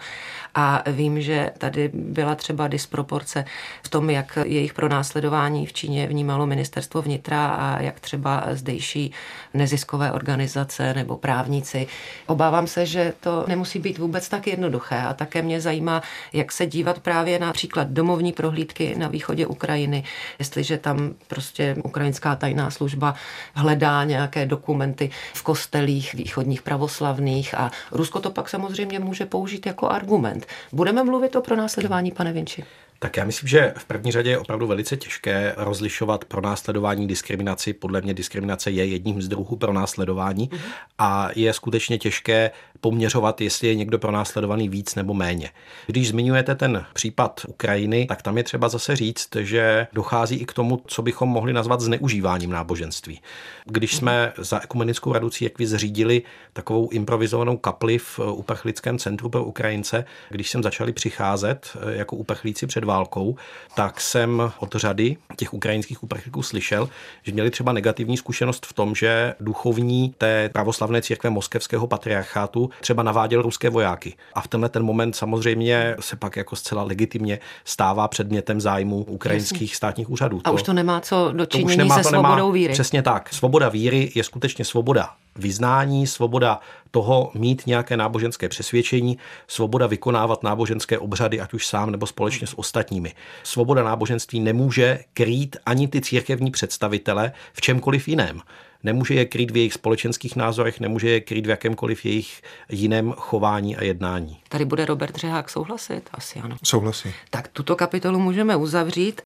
a 0.56 0.84
vím, 0.88 1.22
že 1.22 1.52
tady 1.58 1.90
byla 1.94 2.36
třeba 2.36 2.68
disproporce 2.68 3.46
v 3.84 3.90
tom, 3.90 4.10
jak 4.10 4.38
jejich 4.46 4.74
pronásledování 4.74 5.66
v 5.66 5.74
Číně 5.74 6.08
vnímalo 6.08 6.46
ministerstvo 6.46 7.02
vnitra 7.02 7.48
a 7.48 7.82
jak 7.82 8.00
třeba 8.00 8.44
zdejší 8.52 9.12
neziskové 9.54 10.12
organizace 10.12 10.94
nebo 10.94 11.18
právníci. 11.18 11.88
Obávám 12.28 12.68
se, 12.68 12.86
že 12.86 13.14
to 13.20 13.46
nemusí 13.48 13.80
být 13.80 13.98
vůbec 13.98 14.30
tak 14.30 14.48
jednoduché 14.48 15.02
a 15.02 15.14
také 15.14 15.42
mě 15.42 15.62
zajímá, 15.62 16.02
jak 16.34 16.52
se 16.52 16.66
dívat 16.66 16.93
právě 17.00 17.40
na 17.40 17.54
příklad 17.54 17.88
domovní 17.88 18.34
prohlídky 18.34 18.96
na 18.98 19.08
východě 19.08 19.48
Ukrajiny, 19.48 20.04
jestliže 20.40 20.78
tam 20.78 21.14
prostě 21.28 21.76
ukrajinská 21.84 22.36
tajná 22.36 22.72
služba 22.72 23.16
hledá 23.54 24.04
nějaké 24.04 24.46
dokumenty 24.46 25.10
v 25.34 25.44
kostelích 25.44 26.14
východních 26.14 26.62
pravoslavných 26.62 27.56
a 27.58 27.72
Rusko 27.92 28.20
to 28.20 28.32
pak 28.32 28.50
samozřejmě 28.50 29.00
může 29.00 29.26
použít 29.26 29.66
jako 29.66 29.90
argument. 29.90 30.46
Budeme 30.72 31.04
mluvit 31.04 31.36
o 31.36 31.42
pronásledování, 31.42 32.12
pane 32.12 32.34
Vinči? 32.34 32.64
Tak 33.00 33.18
já 33.18 33.26
myslím, 33.26 33.50
že 33.50 33.74
v 33.78 33.86
první 33.86 34.12
řadě 34.12 34.30
je 34.30 34.38
opravdu 34.38 34.68
velice 34.68 34.98
těžké 34.98 35.54
rozlišovat 35.58 36.26
pro 36.26 36.42
následování 36.42 37.08
diskriminaci. 37.08 37.74
Podle 37.74 38.02
mě 38.02 38.14
diskriminace 38.14 38.72
je 38.72 38.86
jedním 38.86 39.22
z 39.22 39.28
druhů 39.28 39.56
pro 39.56 39.74
následování 39.74 40.50
mm-hmm. 40.50 40.60
a 40.98 41.30
je 41.36 41.54
skutečně 41.54 41.98
těžké 41.98 42.52
poměřovat, 42.82 43.42
jestli 43.42 43.68
je 43.68 43.76
někdo 43.76 44.00
pronásledovaný 44.00 44.70
víc 44.70 44.96
nebo 44.96 45.14
méně. 45.14 45.50
Když 45.88 46.08
zmiňujete 46.08 46.56
ten 46.56 46.86
případ 46.94 47.42
Ukrajiny, 47.48 48.06
tak 48.06 48.22
tam 48.22 48.38
je 48.38 48.44
třeba 48.44 48.70
zase 48.70 48.96
říct, 48.96 49.36
že 49.36 49.88
dochází 49.94 50.36
i 50.36 50.46
k 50.46 50.54
tomu, 50.54 50.82
co 50.88 51.02
bychom 51.02 51.30
mohli 51.30 51.54
nazvat 51.54 51.82
zneužíváním 51.82 52.50
náboženství. 52.50 53.22
Když 53.66 53.96
jsme 53.96 54.34
za 54.38 54.60
ekumenickou 54.64 55.14
radu 55.14 55.30
církvi 55.30 55.68
zřídili 55.68 56.22
takovou 56.54 56.90
improvizovanou 56.90 57.58
kapli 57.58 57.98
v 57.98 58.20
uprchlickém 58.20 59.00
centru 59.00 59.30
pro 59.30 59.44
Ukrajince, 59.44 60.06
když 60.30 60.50
jsem 60.50 60.64
začali 60.64 60.94
přicházet 60.94 61.78
jako 61.90 62.16
uprchlíci 62.16 62.68
před 62.68 62.84
válkou, 62.94 63.36
tak 63.76 64.02
jsem 64.02 64.52
od 64.60 64.76
řady 64.76 65.18
těch 65.38 65.54
ukrajinských 65.54 66.04
uprchlíků 66.04 66.42
slyšel, 66.44 66.90
že 67.24 67.32
měli 67.32 67.52
třeba 67.52 67.74
negativní 67.74 68.18
zkušenost 68.18 68.66
v 68.66 68.74
tom, 68.74 68.96
že 68.96 69.36
duchovní 69.40 70.14
té 70.18 70.50
pravoslavné 70.54 71.02
církve 71.02 71.30
moskevského 71.30 71.88
patriarchátu 71.88 72.70
třeba 72.82 73.04
naváděl 73.04 73.42
ruské 73.42 73.70
vojáky. 73.70 74.14
A 74.34 74.42
v 74.42 74.48
tenhle 74.48 74.70
ten 74.70 74.84
moment 74.84 75.16
samozřejmě 75.16 75.96
se 76.00 76.16
pak 76.16 76.38
jako 76.38 76.56
zcela 76.56 76.84
legitimně 76.84 77.40
stává 77.66 78.08
předmětem 78.08 78.62
zájmu 78.62 79.04
ukrajinských 79.04 79.62
Jasně. 79.62 79.76
státních 79.76 80.10
úřadů. 80.10 80.42
A 80.44 80.50
to, 80.50 80.54
už 80.54 80.64
to 80.64 80.74
nemá 80.74 81.02
co 81.02 81.32
dočinění 81.32 81.90
se 81.90 82.04
svobodou 82.04 82.36
nemá, 82.36 82.50
víry. 82.52 82.74
Přesně 82.74 83.02
tak. 83.02 83.34
Svoboda 83.34 83.70
víry 83.70 84.12
je 84.16 84.24
skutečně 84.24 84.66
svoboda 84.66 85.10
vyznání, 85.36 86.08
svoboda 86.08 86.60
toho 86.92 87.32
mít 87.34 87.68
nějaké 87.68 87.98
náboženské 87.98 88.50
přesvědčení, 88.50 89.18
svoboda 89.48 89.88
vykonávat 89.88 90.44
náboženské 90.44 91.00
obřady, 91.00 91.42
ať 91.42 91.54
už 91.54 91.68
sám 91.68 91.92
nebo 91.92 92.08
společně 92.08 92.48
s 92.48 92.60
ostatními. 92.60 93.14
Svoboda 93.44 93.84
náboženství 93.84 94.40
nemůže 94.40 95.00
krýt 95.14 95.58
ani 95.66 95.88
ty 95.88 96.02
církevní 96.02 96.52
představitele 96.52 97.32
v 97.54 97.62
čemkoliv 97.62 98.08
jiném. 98.08 98.42
Nemůže 98.84 99.14
je 99.14 99.26
krýt 99.26 99.52
v 99.52 99.58
jejich 99.58 99.74
společenských 99.74 100.36
názorech, 100.36 100.80
nemůže 100.80 101.10
je 101.10 101.22
krýt 101.22 101.46
v 101.46 101.50
jakémkoliv 101.50 102.06
jejich 102.06 102.42
jiném 102.70 103.14
chování 103.18 103.78
a 103.78 103.84
jednání. 103.84 104.38
Tady 104.50 104.66
bude 104.66 104.86
Robert 104.86 105.16
Řehák 105.16 105.50
souhlasit? 105.50 106.10
Asi 106.14 106.40
ano. 106.40 106.58
Souhlasí. 106.64 107.14
Tak 107.30 107.48
tuto 107.48 107.76
kapitolu 107.76 108.20
můžeme 108.20 108.56
uzavřít. 108.56 109.22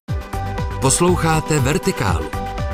Posloucháte 0.80 1.58
Vertikálu. 1.58 2.47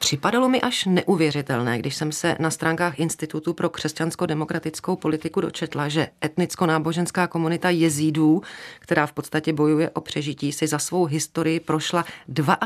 Připadalo 0.00 0.48
mi 0.48 0.60
až 0.60 0.84
neuvěřitelné, 0.84 1.78
když 1.78 1.96
jsem 1.96 2.12
se 2.12 2.36
na 2.38 2.50
stránkách 2.50 2.98
Institutu 2.98 3.54
pro 3.54 3.68
křesťansko-demokratickou 3.68 4.96
politiku 4.96 5.40
dočetla, 5.40 5.88
že 5.88 6.08
etnicko-náboženská 6.24 7.28
komunita 7.28 7.70
jezídů, 7.70 8.42
která 8.78 9.06
v 9.06 9.12
podstatě 9.12 9.52
bojuje 9.52 9.90
o 9.90 10.00
přežití, 10.00 10.52
si 10.52 10.66
za 10.66 10.78
svou 10.78 11.04
historii 11.04 11.60
prošla 11.60 12.04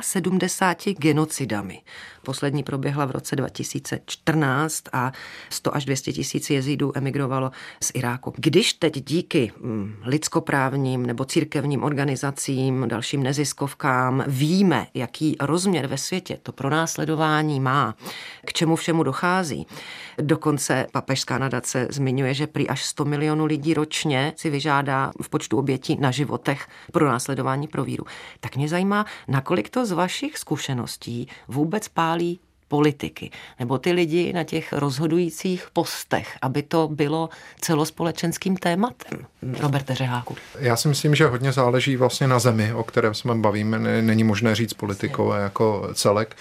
72 0.00 0.94
genocidami. 0.98 1.82
Poslední 2.22 2.62
proběhla 2.62 3.04
v 3.04 3.10
roce 3.10 3.36
2014 3.36 4.84
a 4.92 5.12
100 5.50 5.76
až 5.76 5.84
200 5.84 6.12
tisíc 6.12 6.50
jezídů 6.50 6.92
emigrovalo 6.94 7.50
z 7.82 7.90
Iráku. 7.94 8.32
Když 8.36 8.72
teď 8.72 9.04
díky 9.04 9.52
hm, 9.60 9.96
lidskoprávním 10.02 11.06
nebo 11.06 11.24
církevním 11.24 11.82
organizacím, 11.82 12.84
dalším 12.88 13.22
neziskovkám 13.22 14.24
víme, 14.26 14.86
jaký 14.94 15.36
rozměr 15.40 15.86
ve 15.86 15.98
světě 15.98 16.38
to 16.42 16.52
pro 16.52 16.68
má, 17.60 17.94
k 18.44 18.52
čemu 18.52 18.76
všemu 18.76 19.02
dochází. 19.02 19.66
Dokonce 20.18 20.86
papežská 20.92 21.38
nadace 21.38 21.86
zmiňuje, 21.90 22.34
že 22.34 22.46
prý 22.46 22.68
až 22.68 22.84
100 22.84 23.04
milionů 23.04 23.44
lidí 23.44 23.74
ročně 23.74 24.32
si 24.36 24.50
vyžádá 24.50 25.12
v 25.22 25.28
počtu 25.28 25.58
obětí 25.58 25.96
na 26.00 26.10
životech 26.10 26.66
pro 26.92 27.08
následování 27.08 27.68
pro 27.68 27.84
víru. 27.84 28.04
Tak 28.40 28.56
mě 28.56 28.68
zajímá, 28.68 29.06
nakolik 29.28 29.70
to 29.70 29.86
z 29.86 29.92
vašich 29.92 30.38
zkušeností 30.38 31.28
vůbec 31.48 31.88
pálí 31.88 32.40
politiky 32.68 33.30
nebo 33.58 33.78
ty 33.78 33.92
lidi 33.92 34.32
na 34.32 34.44
těch 34.44 34.72
rozhodujících 34.72 35.68
postech, 35.72 36.38
aby 36.42 36.62
to 36.62 36.88
bylo 36.88 37.28
celospolečenským 37.60 38.56
tématem. 38.56 39.26
Roberte 39.60 39.94
Řeháku. 39.94 40.36
Já 40.58 40.76
si 40.76 40.88
myslím, 40.88 41.14
že 41.14 41.26
hodně 41.26 41.52
záleží 41.52 41.96
vlastně 41.96 42.26
na 42.26 42.38
zemi, 42.38 42.72
o 42.74 42.84
které 42.84 43.14
jsme 43.14 43.34
bavíme. 43.34 43.78
Není 44.02 44.24
možné 44.24 44.54
říct 44.54 44.72
politikové 44.74 45.42
jako 45.42 45.90
celek. 45.94 46.36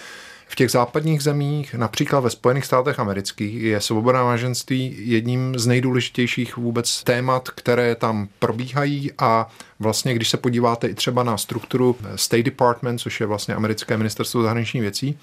V 0.54 0.56
těch 0.56 0.72
západních 0.72 1.24
zemích, 1.24 1.74
například 1.74 2.20
ve 2.20 2.30
Spojených 2.30 2.66
státech 2.66 3.00
amerických, 3.00 3.62
je 3.62 3.82
svoboda 3.82 4.20
náboženství 4.20 4.96
jedním 4.98 5.60
z 5.60 5.68
nejdůležitějších 5.68 6.58
vůbec 6.58 7.04
témat, 7.04 7.50
které 7.50 7.96
tam 7.96 8.28
probíhají. 8.40 9.12
A 9.18 9.50
vlastně, 9.80 10.14
když 10.14 10.30
se 10.30 10.38
podíváte 10.38 10.88
i 10.88 10.94
třeba 10.94 11.24
na 11.24 11.38
strukturu 11.38 11.96
State 12.16 12.46
Department, 12.46 13.00
což 13.00 13.20
je 13.20 13.26
vlastně 13.26 13.56
americké 13.56 13.98
ministerstvo 13.98 14.44
zahraničních 14.44 14.82
věcí, 14.82 15.18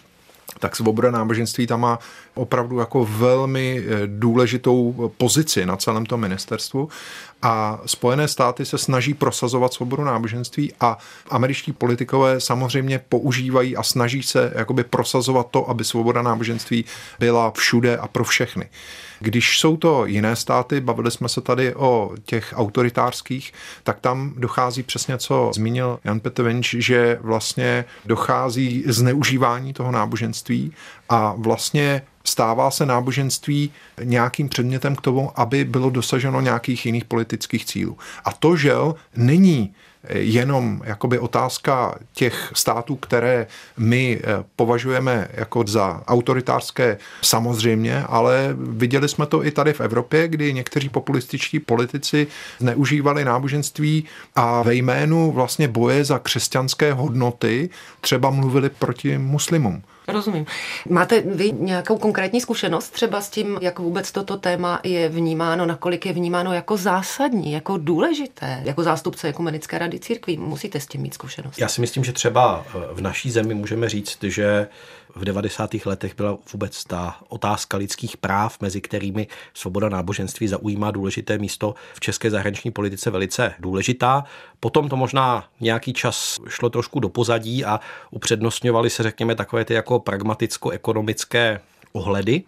tak 0.59 0.77
svoboda 0.77 1.11
náboženství 1.11 1.67
tam 1.67 1.81
má 1.81 1.99
opravdu 2.35 2.79
jako 2.79 3.05
velmi 3.05 3.85
eh, 3.87 4.01
důležitou 4.07 5.11
pozici 5.17 5.67
na 5.67 5.77
celém 5.77 6.07
tom 6.07 6.21
ministerstvu 6.21 6.89
a 7.43 7.81
Spojené 7.87 8.29
státy 8.29 8.65
se 8.65 8.79
snaží 8.79 9.15
prosazovat 9.15 9.73
svobodu 9.75 10.05
náboženství 10.05 10.73
a 10.81 10.99
američtí 11.31 11.73
politikové 11.73 12.41
samozřejmě 12.41 13.01
používají 13.09 13.77
a 13.77 13.83
snaží 13.83 14.23
se 14.23 14.53
jakoby 14.55 14.85
prosazovat 14.85 15.47
to, 15.51 15.71
aby 15.71 15.85
svoboda 15.85 16.23
náboženství 16.23 16.85
byla 17.19 17.51
všude 17.51 17.97
a 17.97 18.09
pro 18.09 18.25
všechny. 18.25 18.69
Když 19.21 19.59
jsou 19.59 19.77
to 19.77 20.07
jiné 20.07 20.37
státy, 20.37 20.81
bavili 20.81 21.11
jsme 21.11 21.29
se 21.29 21.41
tady 21.41 21.75
o 21.75 22.11
těch 22.25 22.55
autoritářských, 22.57 23.53
tak 23.83 24.01
tam 24.01 24.33
dochází 24.37 24.83
přesně, 24.83 25.19
co 25.19 25.51
zmínil 25.55 25.99
Jan 26.05 26.21
Petr 26.21 26.43
Vinč, 26.43 26.75
že 26.79 27.19
vlastně 27.21 27.85
dochází 28.05 28.85
zneužívání 28.87 29.73
toho 29.73 29.93
náboženství 29.93 30.73
a 31.09 31.35
vlastně 31.37 32.03
stává 32.25 32.71
se 32.71 32.87
náboženství 32.87 33.73
nějakým 34.03 34.49
předmětem 34.49 34.97
k 34.97 35.01
tomu, 35.01 35.33
aby 35.41 35.65
bylo 35.65 35.91
dosaženo 35.91 36.41
nějakých 36.41 36.87
jiných 36.87 37.05
politických 37.05 37.65
cílů. 37.65 37.99
A 38.25 38.33
to, 38.33 38.57
žel, 38.57 38.95
není 39.17 39.75
jenom 40.09 40.83
jakoby 40.85 41.19
otázka 41.19 41.99
těch 42.15 42.53
států, 42.55 42.97
které 42.97 43.47
my 43.77 44.21
eh, 44.23 44.45
považujeme 44.57 45.29
jako 45.33 45.65
za 45.67 46.03
autoritářské 46.07 46.99
samozřejmě, 47.23 48.03
ale 48.03 48.57
viděli 48.59 49.09
jsme 49.09 49.27
to 49.27 49.45
i 49.47 49.51
tady 49.51 49.73
v 49.73 49.81
Evropě, 49.81 50.29
kdy 50.29 50.53
někteří 50.53 50.89
populističtí 50.89 51.61
politici 51.61 52.27
neužívali 52.61 53.25
náboženství 53.25 54.05
a 54.37 54.63
ve 54.63 54.75
jménu 54.75 55.33
vlastně 55.33 55.69
boje 55.69 56.05
za 56.05 56.19
křesťanské 56.19 56.93
hodnoty 56.93 57.71
třeba 58.01 58.31
mluvili 58.31 58.71
proti 58.71 59.19
muslimům. 59.19 59.83
Rozumím. 60.13 60.47
Máte 60.89 61.21
vy 61.21 61.53
nějakou 61.53 61.99
konkrétní 61.99 62.41
zkušenost 62.41 62.91
třeba 62.91 63.21
s 63.21 63.31
tím, 63.31 63.59
jak 63.61 63.79
vůbec 63.79 64.13
toto 64.13 64.37
téma 64.37 64.81
je 64.85 65.09
vnímáno, 65.09 65.67
nakolik 65.67 66.07
je 66.07 66.13
vnímáno 66.13 66.53
jako 66.53 66.77
zásadní, 66.77 67.53
jako 67.53 67.77
důležité, 67.77 68.61
jako 68.65 68.83
zástupce 68.83 69.29
Ekumenické 69.29 69.79
rady 69.79 69.99
církví? 69.99 70.37
Musíte 70.37 70.81
s 70.81 70.87
tím 70.87 71.01
mít 71.01 71.15
zkušenost. 71.15 71.59
Já 71.59 71.69
si 71.69 71.81
myslím, 71.81 72.05
že 72.05 72.13
třeba 72.13 72.65
eh, 72.69 72.79
v 72.93 73.01
naší 73.01 73.31
zemi 73.31 73.55
můžeme 73.55 73.89
říct, 73.89 74.19
že 74.23 74.69
v 75.15 75.25
90. 75.25 75.71
letech 75.87 76.17
byla 76.17 76.39
vůbec 76.53 76.85
ta 76.85 77.17
otázka 77.29 77.77
lidských 77.77 78.17
práv, 78.17 78.61
mezi 78.61 78.81
kterými 78.81 79.27
svoboda 79.55 79.89
náboženství 79.89 80.49
zaujímá 80.49 80.91
důležité 80.91 81.39
místo 81.39 81.75
v 81.95 82.01
české 82.01 82.31
zahraniční 82.31 82.71
politice 82.71 83.11
velice 83.11 83.55
důležitá. 83.59 84.25
Potom 84.61 84.89
to 84.89 84.97
možná 84.97 85.45
nějaký 85.61 85.93
čas 85.93 86.39
šlo 86.49 86.71
trošku 86.71 87.01
do 87.01 87.09
pozadí 87.09 87.65
a 87.65 87.81
upřednostňovaly 88.11 88.91
se, 88.91 89.03
řekněme, 89.03 89.35
takové 89.35 89.65
ty 89.65 89.75
jako 89.75 89.99
pragmaticko-ekonomické 89.99 91.61
ohledy, 91.93 92.43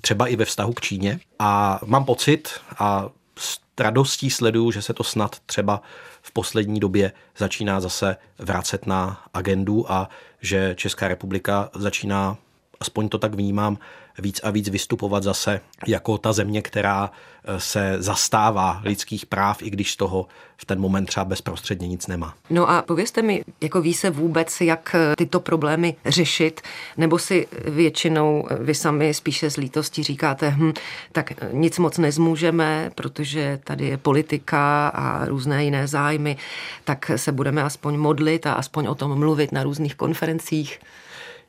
třeba 0.00 0.26
i 0.26 0.36
ve 0.36 0.44
vztahu 0.44 0.72
k 0.72 0.80
Číně. 0.80 1.20
A 1.38 1.80
mám 1.84 2.04
pocit, 2.04 2.48
a 2.78 3.08
s 3.38 3.58
radostí 3.80 4.30
sleduju, 4.30 4.70
že 4.70 4.82
se 4.82 4.94
to 4.94 5.04
snad 5.04 5.36
třeba 5.46 5.82
v 6.26 6.32
poslední 6.32 6.80
době 6.80 7.12
začíná 7.36 7.80
zase 7.80 8.16
vracet 8.38 8.86
na 8.86 9.24
agendu 9.34 9.92
a 9.92 10.08
že 10.40 10.74
Česká 10.78 11.08
republika 11.08 11.70
začíná, 11.74 12.36
aspoň 12.80 13.08
to 13.08 13.18
tak 13.18 13.34
vnímám, 13.34 13.78
víc 14.18 14.40
a 14.44 14.50
víc 14.50 14.68
vystupovat 14.68 15.22
zase 15.22 15.60
jako 15.86 16.18
ta 16.18 16.32
země, 16.32 16.62
která 16.62 17.10
eh, 17.44 17.60
se 17.60 17.96
zastává 17.98 18.80
lidských 18.84 19.26
práv, 19.26 19.62
i 19.62 19.70
když 19.70 19.92
z 19.92 19.96
toho 19.96 20.26
v 20.56 20.64
ten 20.64 20.80
moment 20.80 21.06
třeba 21.06 21.24
bezprostředně 21.24 21.88
nic 21.88 22.06
nemá. 22.06 22.34
No 22.50 22.70
a 22.70 22.82
povězte 22.82 23.22
mi, 23.22 23.44
jako 23.60 23.80
ví 23.80 23.94
se 23.94 24.10
vůbec, 24.10 24.60
jak 24.60 24.94
eh, 24.94 25.16
tyto 25.16 25.40
problémy 25.40 25.96
řešit, 26.06 26.60
nebo 26.96 27.18
si 27.18 27.46
většinou 27.64 28.48
vy 28.60 28.74
sami 28.74 29.14
spíše 29.14 29.50
z 29.50 29.56
lítosti 29.56 30.02
říkáte, 30.02 30.50
hm, 30.50 30.72
tak 31.12 31.32
nic 31.52 31.78
moc 31.78 31.98
nezmůžeme, 31.98 32.90
protože 32.94 33.60
tady 33.64 33.86
je 33.86 33.96
politika 33.96 34.88
a 34.88 35.24
různé 35.24 35.64
jiné 35.64 35.86
zájmy, 35.86 36.36
tak 36.84 37.10
se 37.16 37.32
budeme 37.32 37.62
aspoň 37.62 37.96
modlit 37.96 38.46
a 38.46 38.52
aspoň 38.52 38.86
o 38.86 38.94
tom 38.94 39.18
mluvit 39.18 39.52
na 39.52 39.62
různých 39.62 39.94
konferencích. 39.94 40.78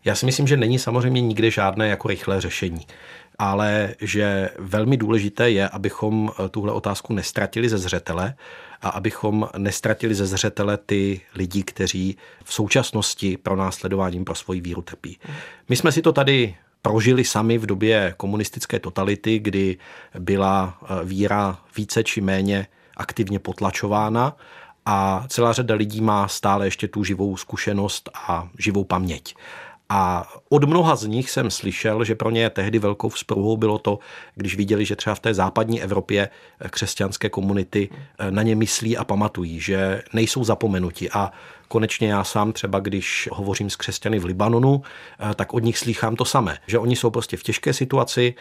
Já 0.05 0.15
si 0.15 0.25
myslím, 0.25 0.47
že 0.47 0.57
není 0.57 0.79
samozřejmě 0.79 1.21
nikde 1.21 1.51
žádné 1.51 1.87
jako 1.87 2.07
rychlé 2.07 2.41
řešení 2.41 2.85
ale 3.37 3.95
že 4.01 4.49
velmi 4.59 4.97
důležité 4.97 5.51
je, 5.51 5.69
abychom 5.69 6.31
eh, 6.31 6.49
tuhle 6.49 6.71
otázku 6.71 7.13
nestratili 7.13 7.69
ze 7.69 7.77
zřetele 7.77 8.33
a 8.81 8.89
abychom 8.89 9.49
nestratili 9.57 10.15
ze 10.15 10.25
zřetele 10.25 10.77
ty 10.77 11.21
lidi, 11.35 11.63
kteří 11.63 12.17
v 12.43 12.53
současnosti 12.53 13.37
pro 13.37 13.55
následováním 13.55 14.25
pro 14.25 14.35
svoji 14.35 14.61
víru 14.61 14.81
trpí. 14.81 15.19
My 15.69 15.75
jsme 15.75 15.91
si 15.91 16.01
to 16.01 16.13
tady 16.13 16.55
prožili 16.81 17.23
sami 17.23 17.57
v 17.57 17.65
době 17.65 18.13
komunistické 18.17 18.79
totality, 18.79 19.39
kdy 19.39 19.77
byla 20.19 20.77
eh, 20.81 21.05
víra 21.05 21.57
více 21.77 22.03
či 22.03 22.21
méně 22.21 22.67
aktivně 22.97 23.39
potlačována 23.39 24.37
a 24.85 25.25
celá 25.27 25.53
řada 25.53 25.75
lidí 25.75 26.01
má 26.01 26.27
stále 26.27 26.67
ještě 26.67 26.87
tu 26.87 27.03
živou 27.03 27.37
zkušenost 27.37 28.09
a 28.13 28.49
živou 28.57 28.83
paměť. 28.83 29.35
A 29.89 30.27
od 30.49 30.63
mnoha 30.63 30.95
z 30.95 31.05
nich 31.05 31.29
jsem 31.29 31.51
slyšel, 31.51 32.03
že 32.03 32.15
pro 32.15 32.29
ně 32.29 32.49
tehdy 32.49 32.79
velkou 32.79 33.09
vzpruhou 33.09 33.57
bylo 33.57 33.77
to, 33.77 33.99
když 34.35 34.55
viděli, 34.55 34.85
že 34.85 34.95
třeba 34.95 35.15
v 35.15 35.19
té 35.19 35.33
západní 35.33 35.81
Evropě 35.81 36.29
křesťanské 36.69 37.29
komunity 37.29 37.89
eh, 38.19 38.31
na 38.31 38.43
ně 38.43 38.55
myslí 38.55 38.97
a 38.97 39.03
pamatují, 39.03 39.59
že 39.59 40.01
nejsou 40.13 40.43
zapomenuti. 40.43 41.09
A 41.11 41.31
konečně 41.67 42.07
já 42.07 42.23
sám 42.23 42.53
třeba, 42.53 42.79
když 42.79 43.29
hovořím 43.31 43.69
s 43.69 43.75
křesťany 43.75 44.19
v 44.19 44.25
Libanonu, 44.25 44.81
eh, 45.19 45.35
tak 45.35 45.53
od 45.53 45.63
nich 45.63 45.77
slýchám 45.77 46.15
to 46.15 46.25
samé, 46.25 46.57
že 46.67 46.79
oni 46.79 46.95
jsou 46.95 47.09
prostě 47.09 47.37
v 47.37 47.43
těžké 47.43 47.73
situaci, 47.73 48.35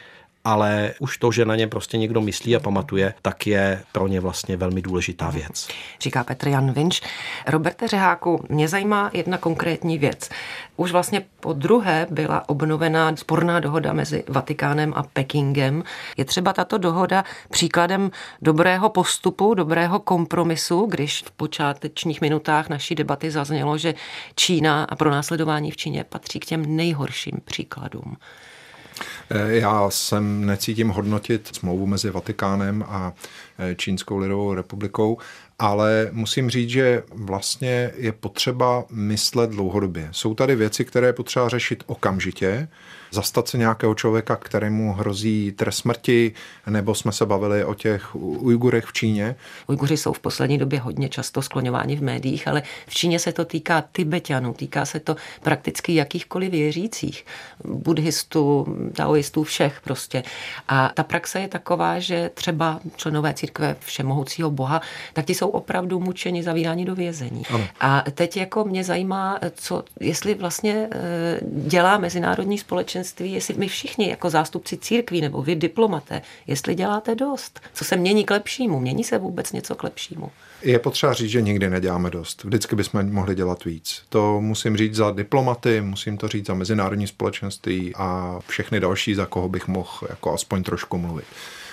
ale 0.46 0.94
už 0.98 1.18
to, 1.18 1.32
že 1.32 1.44
na 1.44 1.56
ně 1.56 1.66
prostě 1.66 1.98
někdo 1.98 2.20
myslí 2.20 2.56
a 2.56 2.60
pamatuje, 2.60 3.14
tak 3.22 3.46
je 3.46 3.82
pro 3.92 4.06
ně 4.06 4.20
vlastně 4.20 4.56
velmi 4.56 4.82
důležitá 4.82 5.30
věc. 5.30 5.68
Říká 6.00 6.24
Petr 6.24 6.48
Jan 6.48 6.72
Vinč. 6.72 7.00
Roberte 7.46 7.88
Řeháku, 7.88 8.44
mě 8.48 8.68
zajímá 8.68 9.10
jedna 9.12 9.38
konkrétní 9.38 9.98
věc. 9.98 10.30
Už 10.76 10.92
vlastně 10.92 11.22
po 11.40 11.52
druhé 11.52 12.06
byla 12.10 12.48
obnovená 12.48 13.16
sporná 13.16 13.60
dohoda 13.60 13.92
mezi 13.92 14.24
Vatikánem 14.28 14.92
a 14.96 15.02
Pekingem. 15.02 15.82
Je 16.16 16.24
třeba 16.24 16.52
tato 16.52 16.78
dohoda 16.78 17.24
příkladem 17.50 18.10
dobrého 18.42 18.88
postupu, 18.88 19.54
dobrého 19.54 19.98
kompromisu, 19.98 20.86
když 20.86 21.22
v 21.22 21.30
počátečních 21.30 22.20
minutách 22.20 22.68
naší 22.68 22.94
debaty 22.94 23.30
zaznělo, 23.30 23.78
že 23.78 23.94
Čína 24.34 24.84
a 24.84 24.96
pronásledování 24.96 25.70
v 25.70 25.76
Číně 25.76 26.04
patří 26.04 26.40
k 26.40 26.44
těm 26.44 26.76
nejhorším 26.76 27.34
příkladům. 27.44 28.16
Eh, 29.30 29.52
já 29.52 29.90
jsem 29.90 30.46
necítím 30.46 30.88
hodnotit 30.88 31.48
smlouvu 31.52 31.86
mezi 31.86 32.10
Vatikánem 32.10 32.84
a 32.88 33.12
eh, 33.58 33.74
Čínskou 33.74 34.18
lidovou 34.18 34.54
republikou, 34.54 35.18
ale 35.58 36.08
musím 36.12 36.50
říct, 36.50 36.70
že 36.70 37.02
vlastně 37.10 37.92
je 37.96 38.12
potřeba 38.12 38.84
myslet 38.90 39.50
dlouhodobě. 39.50 40.08
Jsou 40.12 40.34
tady 40.34 40.56
věci, 40.56 40.84
které 40.84 41.06
je 41.06 41.12
potřeba 41.12 41.48
řešit 41.48 41.84
okamžitě, 41.86 42.68
zastat 43.10 43.48
se 43.48 43.58
nějakého 43.58 43.94
člověka, 43.94 44.36
kterému 44.36 44.92
hrozí 44.92 45.52
trest 45.52 45.76
smrti, 45.76 46.32
nebo 46.66 46.94
jsme 46.94 47.12
se 47.12 47.26
bavili 47.26 47.64
o 47.64 47.74
těch 47.74 48.14
Ujgurech 48.16 48.84
v 48.84 48.92
Číně. 48.92 49.36
Ujguři 49.66 49.96
jsou 49.96 50.12
v 50.12 50.20
poslední 50.20 50.58
době 50.58 50.80
hodně 50.80 51.08
často 51.08 51.42
skloňováni 51.42 51.96
v 51.96 52.02
médiích, 52.02 52.48
ale 52.48 52.62
v 52.86 52.94
Číně 52.94 53.18
se 53.18 53.32
to 53.32 53.44
týká 53.44 53.84
Tibetanů, 53.92 54.54
týká 54.54 54.84
se 54.84 55.00
to 55.00 55.16
prakticky 55.42 55.94
jakýchkoliv 55.94 56.50
věřících, 56.50 57.26
buddhistů, 57.64 58.66
taoistů, 58.92 59.15
všech 59.42 59.80
prostě. 59.80 60.22
A 60.68 60.90
ta 60.94 61.02
praxe 61.02 61.40
je 61.40 61.48
taková, 61.48 61.98
že 61.98 62.30
třeba 62.34 62.80
členové 62.96 63.34
církve 63.34 63.76
všemohoucího 63.80 64.50
Boha, 64.50 64.80
tak 65.12 65.24
ti 65.24 65.34
jsou 65.34 65.48
opravdu 65.48 66.00
mučeni, 66.00 66.42
zavíráni 66.42 66.84
do 66.84 66.94
vězení. 66.94 67.42
Ano. 67.50 67.64
A 67.80 68.04
teď 68.14 68.36
jako 68.36 68.64
mě 68.64 68.84
zajímá, 68.84 69.38
co, 69.54 69.84
jestli 70.00 70.34
vlastně 70.34 70.88
eh, 70.92 71.40
dělá 71.42 71.98
mezinárodní 71.98 72.58
společenství 72.58 72.86
společenství, 72.86 73.32
jestli 73.32 73.54
my 73.54 73.68
všichni 73.68 74.08
jako 74.08 74.30
zástupci 74.30 74.76
církví 74.76 75.20
nebo 75.20 75.42
vy 75.42 75.54
diplomaté, 75.56 76.22
jestli 76.46 76.74
děláte 76.74 77.14
dost. 77.14 77.60
Co 77.74 77.84
se 77.84 77.96
mění 77.96 78.24
k 78.24 78.30
lepšímu? 78.30 78.80
Mění 78.80 79.04
se 79.04 79.18
vůbec 79.18 79.52
něco 79.52 79.74
k 79.74 79.82
lepšímu? 79.82 80.30
Je 80.62 80.78
potřeba 80.78 81.12
říct, 81.12 81.30
že 81.30 81.42
nikdy 81.42 81.70
neděláme 81.70 82.10
dost. 82.10 82.44
Vždycky 82.44 82.76
bychom 82.76 83.12
mohli 83.12 83.34
dělat 83.34 83.64
víc. 83.64 84.02
To 84.08 84.40
musím 84.40 84.76
říct 84.76 84.94
za 84.94 85.10
diplomaty, 85.10 85.80
musím 85.80 86.16
to 86.16 86.28
říct 86.28 86.46
za 86.46 86.54
mezinárodní 86.54 87.06
společenství 87.06 87.94
a 87.96 88.38
všechny 88.48 88.80
další, 88.80 89.14
za 89.14 89.26
koho 89.26 89.48
bych 89.48 89.68
mohl 89.68 89.90
jako 90.08 90.34
aspoň 90.34 90.62
trošku 90.62 90.98
mluvit. 90.98 91.24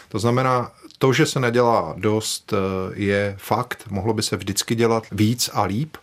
To 0.10 0.20
znamená, 0.20 0.72
to, 0.98 1.14
že 1.14 1.26
se 1.26 1.40
nedělá 1.40 1.96
dost, 1.98 2.54
je 2.94 3.36
fakt. 3.40 3.84
Mohlo 3.90 4.14
by 4.14 4.24
se 4.24 4.38
vždycky 4.38 4.76
dělat 4.76 5.04
víc 5.12 5.50
a 5.54 5.64
líp, 5.64 5.98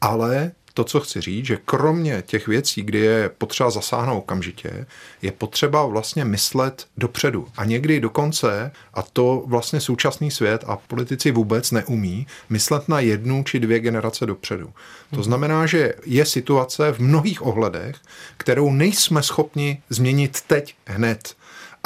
ale 0.00 0.52
to, 0.74 0.84
co 0.84 1.00
chci 1.00 1.20
říct, 1.20 1.46
že 1.46 1.58
kromě 1.64 2.22
těch 2.26 2.48
věcí, 2.48 2.82
kdy 2.82 2.98
je 2.98 3.28
potřeba 3.38 3.70
zasáhnout 3.70 4.18
okamžitě, 4.18 4.86
je 5.22 5.32
potřeba 5.32 5.86
vlastně 5.86 6.24
myslet 6.24 6.86
dopředu. 6.96 7.46
A 7.56 7.64
někdy 7.64 8.00
dokonce, 8.00 8.72
a 8.94 9.02
to 9.02 9.42
vlastně 9.46 9.80
současný 9.80 10.30
svět 10.30 10.64
a 10.66 10.76
politici 10.76 11.30
vůbec 11.30 11.70
neumí, 11.70 12.26
myslet 12.48 12.88
na 12.88 13.00
jednu 13.00 13.44
či 13.44 13.60
dvě 13.60 13.80
generace 13.80 14.26
dopředu. 14.26 14.66
To 15.10 15.16
mhm. 15.16 15.24
znamená, 15.24 15.66
že 15.66 15.94
je 16.06 16.24
situace 16.26 16.92
v 16.92 16.98
mnohých 16.98 17.46
ohledech, 17.46 17.96
kterou 18.36 18.72
nejsme 18.72 19.22
schopni 19.22 19.82
změnit 19.90 20.40
teď 20.46 20.74
hned. 20.86 21.36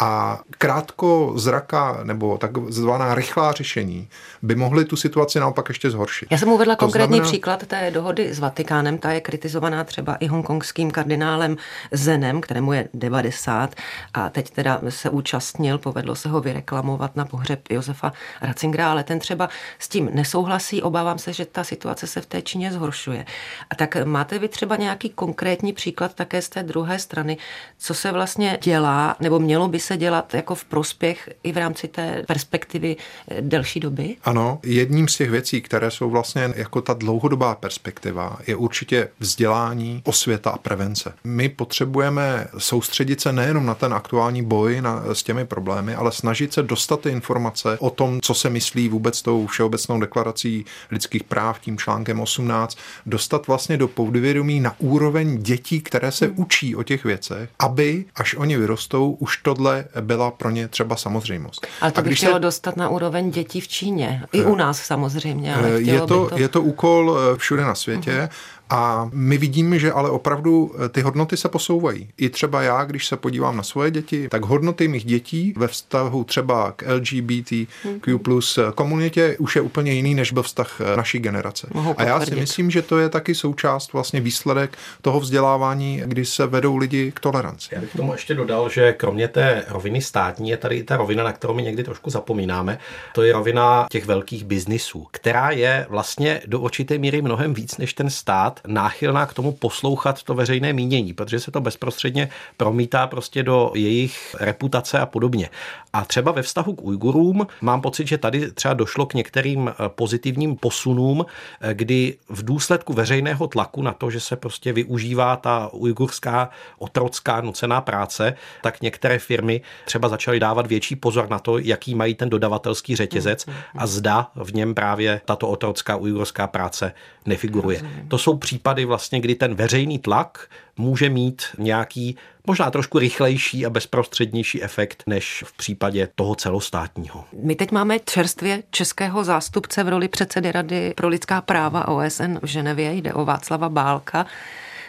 A 0.02 0.40
krátko 0.50 1.32
zraka 1.36 2.00
nebo 2.02 2.38
takzvaná 2.38 3.14
rychlá 3.14 3.52
řešení 3.52 4.08
by 4.42 4.54
mohly 4.54 4.84
tu 4.84 4.96
situaci 4.96 5.40
naopak 5.40 5.68
ještě 5.68 5.90
zhoršit. 5.90 6.28
Já 6.30 6.38
jsem 6.38 6.48
uvedla 6.48 6.76
to 6.76 6.84
konkrétní 6.84 7.16
znamená... 7.16 7.28
příklad 7.28 7.66
té 7.66 7.90
dohody 7.90 8.34
s 8.34 8.38
Vatikánem. 8.38 8.98
Ta 8.98 9.12
je 9.12 9.20
kritizovaná 9.20 9.84
třeba 9.84 10.14
i 10.14 10.26
hongkongským 10.26 10.90
kardinálem 10.90 11.56
Zenem, 11.92 12.40
kterému 12.40 12.72
je 12.72 12.88
90 12.94 13.74
a 14.14 14.28
teď 14.28 14.50
teda 14.50 14.80
se 14.88 15.10
účastnil, 15.10 15.78
povedlo 15.78 16.14
se 16.14 16.28
ho 16.28 16.40
vyreklamovat 16.40 17.16
na 17.16 17.24
pohřeb 17.24 17.60
Josefa 17.70 18.12
Ratzingera, 18.42 18.90
ale 18.90 19.04
ten 19.04 19.18
třeba 19.18 19.48
s 19.78 19.88
tím 19.88 20.10
nesouhlasí. 20.12 20.82
Obávám 20.82 21.18
se, 21.18 21.32
že 21.32 21.46
ta 21.46 21.64
situace 21.64 22.06
se 22.06 22.20
v 22.20 22.26
té 22.26 22.42
Číně 22.42 22.72
zhoršuje. 22.72 23.26
A 23.70 23.74
tak 23.74 23.96
máte 24.04 24.38
vy 24.38 24.48
třeba 24.48 24.76
nějaký 24.76 25.10
konkrétní 25.10 25.72
příklad 25.72 26.14
také 26.14 26.42
z 26.42 26.48
té 26.48 26.62
druhé 26.62 26.98
strany, 26.98 27.36
co 27.78 27.94
se 27.94 28.12
vlastně 28.12 28.58
dělá, 28.62 29.16
nebo 29.20 29.38
mělo 29.38 29.68
by 29.68 29.80
se 29.86 29.96
dělat 29.96 30.34
jako 30.34 30.54
v 30.54 30.64
prospěch 30.64 31.30
i 31.42 31.52
v 31.52 31.56
rámci 31.56 31.88
té 31.88 32.24
perspektivy 32.26 32.96
eh, 33.28 33.42
delší 33.42 33.80
doby? 33.80 34.16
Ano, 34.24 34.58
jedním 34.62 35.08
z 35.08 35.16
těch 35.16 35.30
věcí, 35.30 35.62
které 35.62 35.90
jsou 35.90 36.10
vlastně 36.10 36.52
jako 36.56 36.80
ta 36.80 36.92
dlouhodobá 36.92 37.54
perspektiva, 37.54 38.38
je 38.46 38.56
určitě 38.56 39.08
vzdělání, 39.20 40.02
osvěta 40.04 40.50
a 40.50 40.58
prevence. 40.58 41.12
My 41.24 41.48
potřebujeme 41.48 42.46
soustředit 42.58 43.20
se 43.20 43.32
nejenom 43.32 43.66
na 43.66 43.74
ten 43.74 43.94
aktuální 43.94 44.42
boj 44.42 44.80
na, 44.80 45.02
s 45.12 45.22
těmi 45.22 45.46
problémy, 45.46 45.94
ale 45.94 46.12
snažit 46.12 46.52
se 46.52 46.62
dostat 46.62 47.00
ty 47.00 47.10
informace 47.10 47.78
o 47.80 47.90
tom, 47.90 48.20
co 48.20 48.34
se 48.34 48.50
myslí 48.50 48.88
vůbec 48.88 49.22
tou 49.22 49.46
Všeobecnou 49.46 50.00
deklarací 50.00 50.64
lidských 50.90 51.24
práv, 51.24 51.60
tím 51.60 51.78
článkem 51.78 52.20
18, 52.20 52.78
dostat 53.06 53.46
vlastně 53.46 53.76
do 53.76 53.88
podvědomí 53.88 54.60
na 54.60 54.74
úroveň 54.78 55.38
dětí, 55.42 55.80
které 55.80 56.12
se 56.12 56.26
hmm. 56.26 56.34
učí 56.38 56.76
o 56.76 56.82
těch 56.82 57.04
věcech, 57.04 57.50
aby, 57.58 58.04
až 58.14 58.34
oni 58.34 58.56
vyrostou, 58.56 59.10
už 59.10 59.36
tohle 59.36 59.75
byla 60.00 60.30
pro 60.30 60.50
ně 60.50 60.68
třeba 60.68 60.96
samozřejmost. 60.96 61.66
Ale 61.80 61.92
to 61.92 62.02
by 62.02 62.14
chtělo 62.14 62.34
se... 62.34 62.40
dostat 62.40 62.76
na 62.76 62.88
úroveň 62.88 63.30
dětí 63.30 63.60
v 63.60 63.68
Číně. 63.68 64.22
I 64.32 64.44
u 64.44 64.54
nás 64.54 64.78
samozřejmě. 64.78 65.54
Ale 65.54 65.70
je, 65.70 66.00
to, 66.00 66.06
to... 66.06 66.30
je 66.38 66.48
to 66.48 66.62
úkol 66.62 67.18
eh, 67.18 67.36
všude 67.36 67.62
na 67.62 67.74
světě. 67.74 68.10
Uh-huh. 68.10 68.65
A 68.70 69.10
my 69.12 69.38
vidíme, 69.38 69.78
že 69.78 69.92
ale 69.92 70.10
opravdu 70.10 70.74
eh, 70.84 70.88
ty 70.88 71.00
hodnoty 71.00 71.36
se 71.36 71.48
posouvají. 71.48 72.08
I 72.16 72.28
třeba 72.28 72.62
já, 72.62 72.84
když 72.84 73.06
se 73.06 73.16
podívám 73.16 73.56
na 73.56 73.62
svoje 73.62 73.90
děti, 73.90 74.28
tak 74.28 74.44
hodnoty 74.44 74.88
mých 74.88 75.04
dětí 75.04 75.54
ve 75.56 75.68
vztahu 75.68 76.24
třeba 76.24 76.72
k 76.72 76.94
LGBTQ 76.94 78.18
plus 78.18 78.58
komunitě 78.74 79.36
už 79.38 79.56
je 79.56 79.62
úplně 79.62 79.92
jiný, 79.92 80.14
než 80.14 80.32
byl 80.32 80.42
vztah 80.42 80.80
eh, 80.80 80.96
naší 80.96 81.18
generace. 81.18 81.68
A 81.96 82.02
já 82.02 82.20
si 82.20 82.34
myslím, 82.34 82.70
že 82.70 82.82
to 82.82 82.98
je 82.98 83.08
taky 83.08 83.34
součást 83.34 83.92
vlastně 83.92 84.20
výsledek 84.20 84.78
toho 85.02 85.20
vzdělávání, 85.20 86.02
kdy 86.04 86.24
se 86.24 86.46
vedou 86.46 86.76
lidi 86.76 87.12
k 87.12 87.20
toleranci. 87.20 87.68
Já 87.72 87.80
bych 87.80 87.92
tomu 87.92 88.12
ještě 88.12 88.34
dodal, 88.34 88.68
že 88.68 88.92
kromě 88.92 89.28
té 89.28 89.64
roviny 89.68 90.02
státní 90.02 90.50
je 90.50 90.56
tady 90.56 90.82
ta 90.82 90.96
rovina, 90.96 91.24
na 91.24 91.32
kterou 91.32 91.54
my 91.54 91.62
někdy 91.62 91.84
trošku 91.84 92.10
zapomínáme. 92.10 92.78
To 93.14 93.22
je 93.22 93.32
rovina 93.32 93.86
těch 93.90 94.06
velkých 94.06 94.44
biznisů, 94.44 95.06
která 95.10 95.50
je 95.50 95.86
vlastně 95.88 96.40
do 96.46 96.60
určité 96.60 96.98
míry 96.98 97.22
mnohem 97.22 97.54
víc 97.54 97.78
než 97.78 97.94
ten 97.94 98.10
stát 98.10 98.55
náchylná 98.66 99.26
k 99.26 99.34
tomu 99.34 99.52
poslouchat 99.52 100.22
to 100.22 100.34
veřejné 100.34 100.72
mínění, 100.72 101.12
protože 101.12 101.40
se 101.40 101.50
to 101.50 101.60
bezprostředně 101.60 102.28
promítá 102.56 103.06
prostě 103.06 103.42
do 103.42 103.70
jejich 103.74 104.36
reputace 104.40 104.98
a 104.98 105.06
podobně. 105.06 105.50
A 105.92 106.04
třeba 106.04 106.32
ve 106.32 106.42
vztahu 106.42 106.74
k 106.74 106.82
Ujgurům 106.82 107.46
mám 107.60 107.80
pocit, 107.80 108.08
že 108.08 108.18
tady 108.18 108.52
třeba 108.52 108.74
došlo 108.74 109.06
k 109.06 109.14
některým 109.14 109.68
eh, 109.68 109.88
pozitivním 109.88 110.56
posunům, 110.56 111.26
eh, 111.60 111.74
kdy 111.74 112.16
v 112.28 112.44
důsledku 112.44 112.92
veřejného 112.92 113.46
tlaku 113.46 113.82
na 113.82 113.92
to, 113.92 114.10
že 114.10 114.20
se 114.20 114.36
prostě 114.36 114.72
využívá 114.72 115.36
ta 115.36 115.70
ujgurská 115.72 116.50
otrocká 116.78 117.40
nucená 117.40 117.80
práce, 117.80 118.34
tak 118.62 118.80
některé 118.80 119.18
firmy 119.18 119.60
třeba 119.84 120.08
začaly 120.08 120.40
dávat 120.40 120.66
větší 120.66 120.96
pozor 120.96 121.28
na 121.28 121.38
to, 121.38 121.58
jaký 121.58 121.94
mají 121.94 122.14
ten 122.14 122.30
dodavatelský 122.30 122.96
řetězec 122.96 123.46
a 123.76 123.86
zda 123.86 124.28
v 124.34 124.54
něm 124.54 124.74
právě 124.74 125.20
tato 125.24 125.48
otrocká 125.48 125.96
ujgurská 125.96 126.46
práce 126.46 126.92
nefiguruje. 127.26 127.82
To 128.08 128.18
jsou 128.18 128.36
případy 128.46 128.84
vlastně, 128.84 129.20
kdy 129.20 129.34
ten 129.34 129.54
veřejný 129.54 129.98
tlak 129.98 130.50
může 130.76 131.08
mít 131.08 131.42
nějaký 131.58 132.16
možná 132.46 132.70
trošku 132.70 132.98
rychlejší 132.98 133.66
a 133.66 133.70
bezprostřednější 133.70 134.62
efekt 134.62 135.02
než 135.06 135.44
v 135.46 135.56
případě 135.56 136.08
toho 136.14 136.34
celostátního. 136.34 137.24
My 137.42 137.54
teď 137.54 137.70
máme 137.70 137.98
čerstvě 137.98 138.62
českého 138.70 139.24
zástupce 139.24 139.84
v 139.84 139.88
roli 139.88 140.08
předsedy 140.08 140.52
Rady 140.52 140.92
pro 140.96 141.08
lidská 141.08 141.40
práva 141.40 141.88
OSN 141.88 142.38
v 142.42 142.46
Ženevě, 142.46 142.92
jde 142.92 143.12
o 143.12 143.24
Václava 143.24 143.68
Bálka 143.68 144.26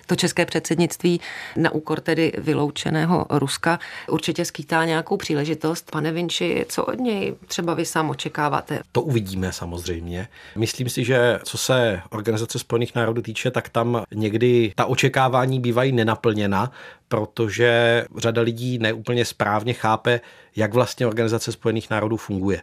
to 0.07 0.15
české 0.15 0.45
předsednictví 0.45 1.21
na 1.55 1.71
úkor 1.71 1.99
tedy 1.99 2.33
vyloučeného 2.37 3.25
Ruska 3.29 3.79
určitě 4.09 4.45
skýtá 4.45 4.85
nějakou 4.85 5.17
příležitost. 5.17 5.91
Pane 5.91 6.11
Vinči, 6.11 6.65
co 6.69 6.85
od 6.85 6.99
něj 6.99 7.35
třeba 7.47 7.73
vy 7.73 7.85
sám 7.85 8.09
očekáváte? 8.09 8.79
To 8.91 9.01
uvidíme 9.01 9.51
samozřejmě. 9.51 10.27
Myslím 10.55 10.89
si, 10.89 11.03
že 11.03 11.39
co 11.43 11.57
se 11.57 12.01
Organizace 12.09 12.59
spojených 12.59 12.95
národů 12.95 13.21
týče, 13.21 13.51
tak 13.51 13.69
tam 13.69 14.03
někdy 14.13 14.73
ta 14.75 14.85
očekávání 14.85 15.59
bývají 15.59 15.91
nenaplněna, 15.91 16.71
protože 17.07 18.05
řada 18.17 18.41
lidí 18.41 18.77
neúplně 18.77 19.25
správně 19.25 19.73
chápe, 19.73 20.21
jak 20.55 20.73
vlastně 20.73 21.07
Organizace 21.07 21.51
spojených 21.51 21.89
národů 21.89 22.17
funguje. 22.17 22.61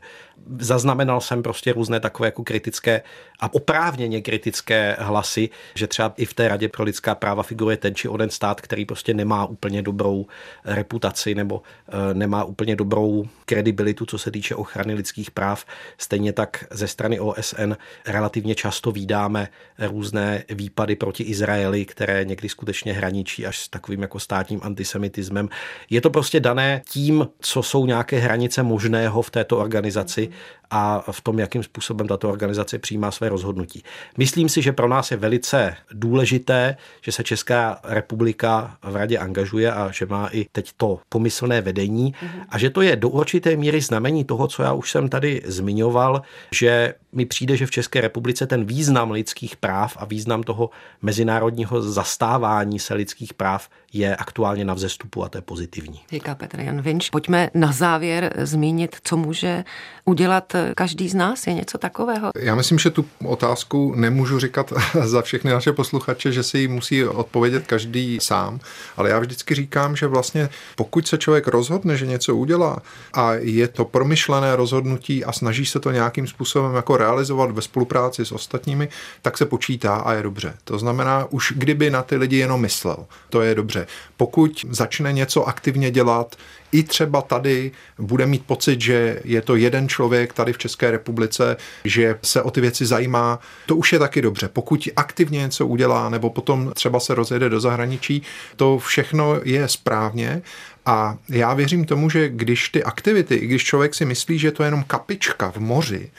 Zaznamenal 0.58 1.20
jsem 1.20 1.42
prostě 1.42 1.72
různé 1.72 2.00
takové 2.00 2.26
jako 2.26 2.44
kritické 2.44 3.02
a 3.40 3.54
oprávněně 3.54 4.22
kritické 4.22 4.96
hlasy, 4.98 5.50
že 5.74 5.86
třeba 5.86 6.14
i 6.16 6.24
v 6.24 6.34
té 6.34 6.48
Radě 6.48 6.68
pro 6.68 6.84
lidská 6.84 7.14
práva 7.14 7.33
figuruje 7.42 7.76
ten 7.76 7.94
či 7.94 8.08
onen 8.08 8.30
stát, 8.30 8.60
který 8.60 8.84
prostě 8.84 9.14
nemá 9.14 9.46
úplně 9.46 9.82
dobrou 9.82 10.26
reputaci 10.64 11.34
nebo 11.34 11.62
e, 11.88 12.14
nemá 12.14 12.44
úplně 12.44 12.76
dobrou 12.76 13.28
kredibilitu, 13.44 14.06
co 14.06 14.18
se 14.18 14.30
týče 14.30 14.54
ochrany 14.54 14.94
lidských 14.94 15.30
práv. 15.30 15.64
Stejně 15.98 16.32
tak 16.32 16.64
ze 16.70 16.88
strany 16.88 17.20
OSN 17.20 17.72
relativně 18.06 18.54
často 18.54 18.92
výdáme 18.92 19.48
různé 19.78 20.44
výpady 20.50 20.96
proti 20.96 21.22
Izraeli, 21.22 21.84
které 21.84 22.24
někdy 22.24 22.48
skutečně 22.48 22.92
hraničí 22.92 23.46
až 23.46 23.58
s 23.58 23.68
takovým 23.68 24.02
jako 24.02 24.18
státním 24.20 24.60
antisemitismem. 24.62 25.48
Je 25.90 26.00
to 26.00 26.10
prostě 26.10 26.40
dané 26.40 26.82
tím, 26.88 27.28
co 27.40 27.62
jsou 27.62 27.86
nějaké 27.86 28.18
hranice 28.18 28.62
možného 28.62 29.22
v 29.22 29.30
této 29.30 29.58
organizaci 29.58 30.28
a 30.70 31.04
v 31.10 31.20
tom, 31.20 31.38
jakým 31.38 31.62
způsobem 31.62 32.08
tato 32.08 32.28
organizace 32.28 32.78
přijímá 32.78 33.10
své 33.10 33.28
rozhodnutí. 33.28 33.82
Myslím 34.18 34.48
si, 34.48 34.62
že 34.62 34.72
pro 34.72 34.88
nás 34.88 35.10
je 35.10 35.16
velice 35.16 35.76
důležité, 35.92 36.76
že 37.02 37.12
se 37.12 37.24
Česká 37.24 37.80
republika 37.84 38.76
v 38.82 38.96
radě 38.96 39.18
angažuje 39.18 39.72
a 39.72 39.90
že 39.90 40.06
má 40.06 40.26
i 40.26 40.46
teď 40.52 40.72
to 40.76 41.00
pomyslné 41.08 41.60
vedení 41.60 42.14
a 42.48 42.58
že 42.58 42.70
to 42.70 42.80
je 42.80 42.96
do 42.96 43.08
určité 43.08 43.56
míry 43.56 43.80
znamení 43.80 44.24
toho, 44.24 44.46
co 44.46 44.62
já 44.62 44.72
už 44.72 44.90
jsem 44.90 45.08
tady 45.08 45.42
zmiňoval, 45.44 46.22
že 46.52 46.94
mi 47.14 47.26
přijde, 47.26 47.56
že 47.56 47.66
v 47.66 47.70
České 47.70 48.00
republice 48.00 48.46
ten 48.46 48.64
význam 48.64 49.10
lidských 49.10 49.56
práv 49.56 49.96
a 50.00 50.04
význam 50.04 50.42
toho 50.42 50.70
mezinárodního 51.02 51.82
zastávání 51.82 52.78
se 52.78 52.94
lidských 52.94 53.34
práv 53.34 53.68
je 53.92 54.16
aktuálně 54.16 54.64
na 54.64 54.74
vzestupu 54.74 55.24
a 55.24 55.28
to 55.28 55.38
je 55.38 55.42
pozitivní. 55.42 56.00
Říká 56.10 56.34
Petr 56.34 56.60
Jan 56.60 56.82
Vinč. 56.82 57.10
Pojďme 57.10 57.50
na 57.54 57.72
závěr 57.72 58.32
zmínit, 58.42 58.96
co 59.04 59.16
může 59.16 59.64
udělat 60.04 60.52
každý 60.76 61.08
z 61.08 61.14
nás. 61.14 61.46
Je 61.46 61.54
něco 61.54 61.78
takového? 61.78 62.30
Já 62.38 62.54
myslím, 62.54 62.78
že 62.78 62.90
tu 62.90 63.04
otázku 63.24 63.94
nemůžu 63.96 64.38
říkat 64.38 64.72
za 65.04 65.22
všechny 65.22 65.50
naše 65.50 65.72
posluchače, 65.72 66.32
že 66.32 66.42
si 66.42 66.58
ji 66.58 66.68
musí 66.68 67.04
odpovědět 67.04 67.66
každý 67.66 68.18
sám, 68.22 68.60
ale 68.96 69.10
já 69.10 69.18
vždycky 69.18 69.54
říkám, 69.54 69.96
že 69.96 70.06
vlastně 70.06 70.48
pokud 70.76 71.08
se 71.08 71.18
člověk 71.18 71.46
rozhodne, 71.46 71.96
že 71.96 72.06
něco 72.06 72.36
udělá 72.36 72.78
a 73.12 73.32
je 73.32 73.68
to 73.68 73.84
promyšlené 73.84 74.56
rozhodnutí 74.56 75.24
a 75.24 75.32
snaží 75.32 75.66
se 75.66 75.80
to 75.80 75.90
nějakým 75.90 76.26
způsobem 76.26 76.74
jako 76.74 76.96
realizovat 77.04 77.50
ve 77.50 77.62
spolupráci 77.62 78.24
s 78.24 78.32
ostatními, 78.32 78.88
tak 79.22 79.38
se 79.38 79.46
počítá 79.46 79.94
a 79.94 80.12
je 80.12 80.22
dobře. 80.22 80.54
To 80.64 80.78
znamená, 80.78 81.26
už 81.30 81.52
kdyby 81.56 81.90
na 81.90 82.02
ty 82.02 82.16
lidi 82.16 82.36
jenom 82.36 82.60
myslel, 82.60 83.06
to 83.30 83.42
je 83.42 83.54
dobře. 83.54 83.86
Pokud 84.16 84.64
začne 84.70 85.12
něco 85.12 85.48
aktivně 85.48 85.90
dělat, 85.90 86.36
i 86.72 86.82
třeba 86.82 87.22
tady 87.22 87.70
bude 87.98 88.26
mít 88.26 88.46
pocit, 88.46 88.80
že 88.80 89.20
je 89.24 89.42
to 89.42 89.56
jeden 89.56 89.88
člověk 89.88 90.32
tady 90.32 90.52
v 90.52 90.58
České 90.58 90.90
republice, 90.90 91.56
že 91.84 92.18
se 92.22 92.42
o 92.42 92.50
ty 92.50 92.60
věci 92.60 92.86
zajímá, 92.86 93.38
to 93.66 93.76
už 93.76 93.92
je 93.92 93.98
taky 93.98 94.22
dobře. 94.22 94.48
Pokud 94.52 94.88
aktivně 94.96 95.38
něco 95.38 95.66
udělá, 95.66 96.08
nebo 96.08 96.30
potom 96.30 96.72
třeba 96.74 97.00
se 97.00 97.14
rozjede 97.14 97.48
do 97.48 97.60
zahraničí, 97.60 98.22
to 98.56 98.78
všechno 98.78 99.40
je 99.44 99.68
správně. 99.68 100.42
A 100.86 101.16
já 101.28 101.54
věřím 101.54 101.84
tomu, 101.84 102.10
že 102.10 102.28
když 102.28 102.68
ty 102.68 102.84
aktivity, 102.84 103.34
i 103.34 103.46
když 103.46 103.64
člověk 103.64 103.94
si 103.94 104.04
myslí, 104.04 104.38
že 104.38 104.52
to 104.52 104.62
je 104.62 104.66
jenom 104.66 104.84
kapička 104.84 105.50
v 105.50 105.56
moři, 105.56 106.10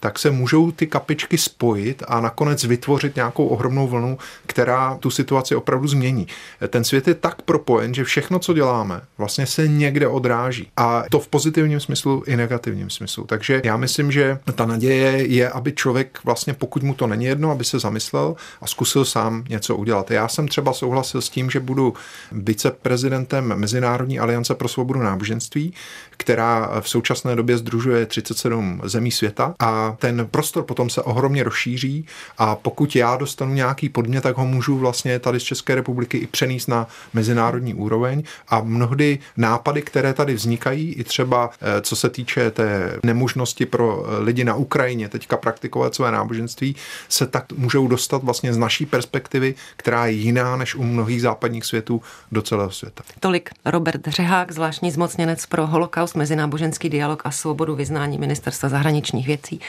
tak 0.00 0.18
se 0.18 0.30
můžou 0.30 0.72
ty 0.72 0.86
kapičky 0.86 1.38
spojit 1.38 2.02
a 2.08 2.20
nakonec 2.20 2.64
vytvořit 2.64 3.16
nějakou 3.16 3.46
ohromnou 3.46 3.88
vlnu, 3.88 4.18
která 4.46 4.96
tu 4.96 5.10
situaci 5.10 5.54
opravdu 5.56 5.88
změní. 5.88 6.26
Ten 6.68 6.84
svět 6.84 7.08
je 7.08 7.14
tak 7.14 7.42
propojen, 7.42 7.94
že 7.94 8.04
všechno, 8.04 8.38
co 8.38 8.52
děláme, 8.52 9.00
vlastně 9.18 9.46
se 9.46 9.68
někde 9.68 10.08
odráží. 10.08 10.68
A 10.76 11.02
to 11.10 11.18
v 11.18 11.28
pozitivním 11.28 11.80
smyslu 11.80 12.22
i 12.26 12.36
negativním 12.36 12.90
smyslu. 12.90 13.24
Takže 13.24 13.62
já 13.64 13.76
myslím, 13.76 14.12
že 14.12 14.38
ta 14.54 14.66
naděje 14.66 15.26
je, 15.26 15.48
aby 15.48 15.72
člověk 15.72 16.18
vlastně, 16.24 16.54
pokud 16.54 16.82
mu 16.82 16.94
to 16.94 17.06
není 17.06 17.24
jedno, 17.24 17.50
aby 17.50 17.64
se 17.64 17.78
zamyslel 17.78 18.36
a 18.60 18.66
zkusil 18.66 19.04
sám 19.04 19.44
něco 19.48 19.76
udělat. 19.76 20.10
Já 20.10 20.28
jsem 20.28 20.48
třeba 20.48 20.72
souhlasil 20.72 21.20
s 21.20 21.28
tím, 21.28 21.50
že 21.50 21.60
budu 21.60 21.94
viceprezidentem 22.32 23.54
Mezinárodní 23.56 24.18
aliance 24.18 24.54
pro 24.54 24.68
svobodu 24.68 25.00
náboženství, 25.00 25.74
která 26.16 26.80
v 26.80 26.88
současné 26.88 27.36
době 27.36 27.58
združuje 27.58 28.06
37 28.06 28.80
zemí 28.84 29.10
světa 29.10 29.54
a 29.58 29.85
ten 29.98 30.26
prostor 30.30 30.64
potom 30.64 30.90
se 30.90 31.02
ohromně 31.02 31.42
rozšíří 31.42 32.06
a 32.38 32.56
pokud 32.56 32.96
já 32.96 33.16
dostanu 33.16 33.54
nějaký 33.54 33.88
podmět, 33.88 34.22
tak 34.22 34.36
ho 34.36 34.46
můžu 34.46 34.78
vlastně 34.78 35.18
tady 35.18 35.40
z 35.40 35.42
České 35.42 35.74
republiky 35.74 36.18
i 36.18 36.26
přenést 36.26 36.66
na 36.66 36.86
mezinárodní 37.12 37.74
úroveň 37.74 38.22
a 38.48 38.60
mnohdy 38.60 39.18
nápady, 39.36 39.82
které 39.82 40.12
tady 40.12 40.34
vznikají, 40.34 40.92
i 40.92 41.04
třeba 41.04 41.50
eh, 41.60 41.80
co 41.82 41.96
se 41.96 42.10
týče 42.10 42.50
té 42.50 42.98
nemožnosti 43.02 43.66
pro 43.66 44.04
eh, 44.06 44.18
lidi 44.18 44.44
na 44.44 44.54
Ukrajině 44.54 45.08
teďka 45.08 45.36
praktikovat 45.36 45.94
své 45.94 46.10
náboženství, 46.10 46.76
se 47.08 47.26
tak 47.26 47.52
můžou 47.52 47.88
dostat 47.88 48.22
vlastně 48.22 48.52
z 48.52 48.58
naší 48.58 48.86
perspektivy, 48.86 49.54
která 49.76 50.06
je 50.06 50.12
jiná 50.12 50.56
než 50.56 50.74
u 50.74 50.82
mnohých 50.82 51.22
západních 51.22 51.64
světů 51.64 52.02
do 52.32 52.42
celého 52.42 52.70
světa. 52.70 53.02
Tolik 53.20 53.50
Robert 53.64 54.08
Řehák, 54.08 54.52
zvláštní 54.52 54.90
zmocněnec 54.90 55.46
pro 55.46 55.66
holokaust, 55.66 56.14
mezináboženský 56.14 56.88
dialog 56.88 57.22
a 57.24 57.30
svobodu 57.30 57.76
vyznání 57.76 58.18
ministerstva 58.18 58.68
zahraničních 58.68 59.26
věcí. 59.26 59.60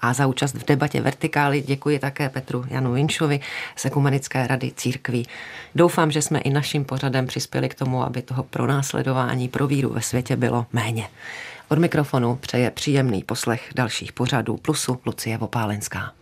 A 0.00 0.12
za 0.12 0.26
účast 0.26 0.54
v 0.54 0.66
debatě 0.66 1.00
Vertikály 1.00 1.60
děkuji 1.60 1.98
také 1.98 2.28
Petru 2.28 2.64
Janu 2.68 2.92
Vinčovi 2.92 3.40
z 3.76 3.84
Ekumenické 3.84 4.46
rady 4.46 4.72
církví. 4.76 5.28
Doufám, 5.74 6.10
že 6.10 6.22
jsme 6.22 6.38
i 6.38 6.50
naším 6.50 6.84
pořadem 6.84 7.26
přispěli 7.26 7.68
k 7.68 7.74
tomu, 7.74 8.02
aby 8.02 8.22
toho 8.22 8.42
pronásledování 8.42 9.48
pro 9.48 9.66
víru 9.66 9.88
ve 9.88 10.00
světě 10.00 10.36
bylo 10.36 10.66
méně. 10.72 11.08
Od 11.68 11.78
mikrofonu 11.78 12.36
přeje 12.36 12.70
příjemný 12.70 13.22
poslech 13.22 13.70
dalších 13.74 14.12
pořadů 14.12 14.56
Plusu 14.56 15.00
Lucie 15.06 15.38
Vopálenská. 15.38 16.12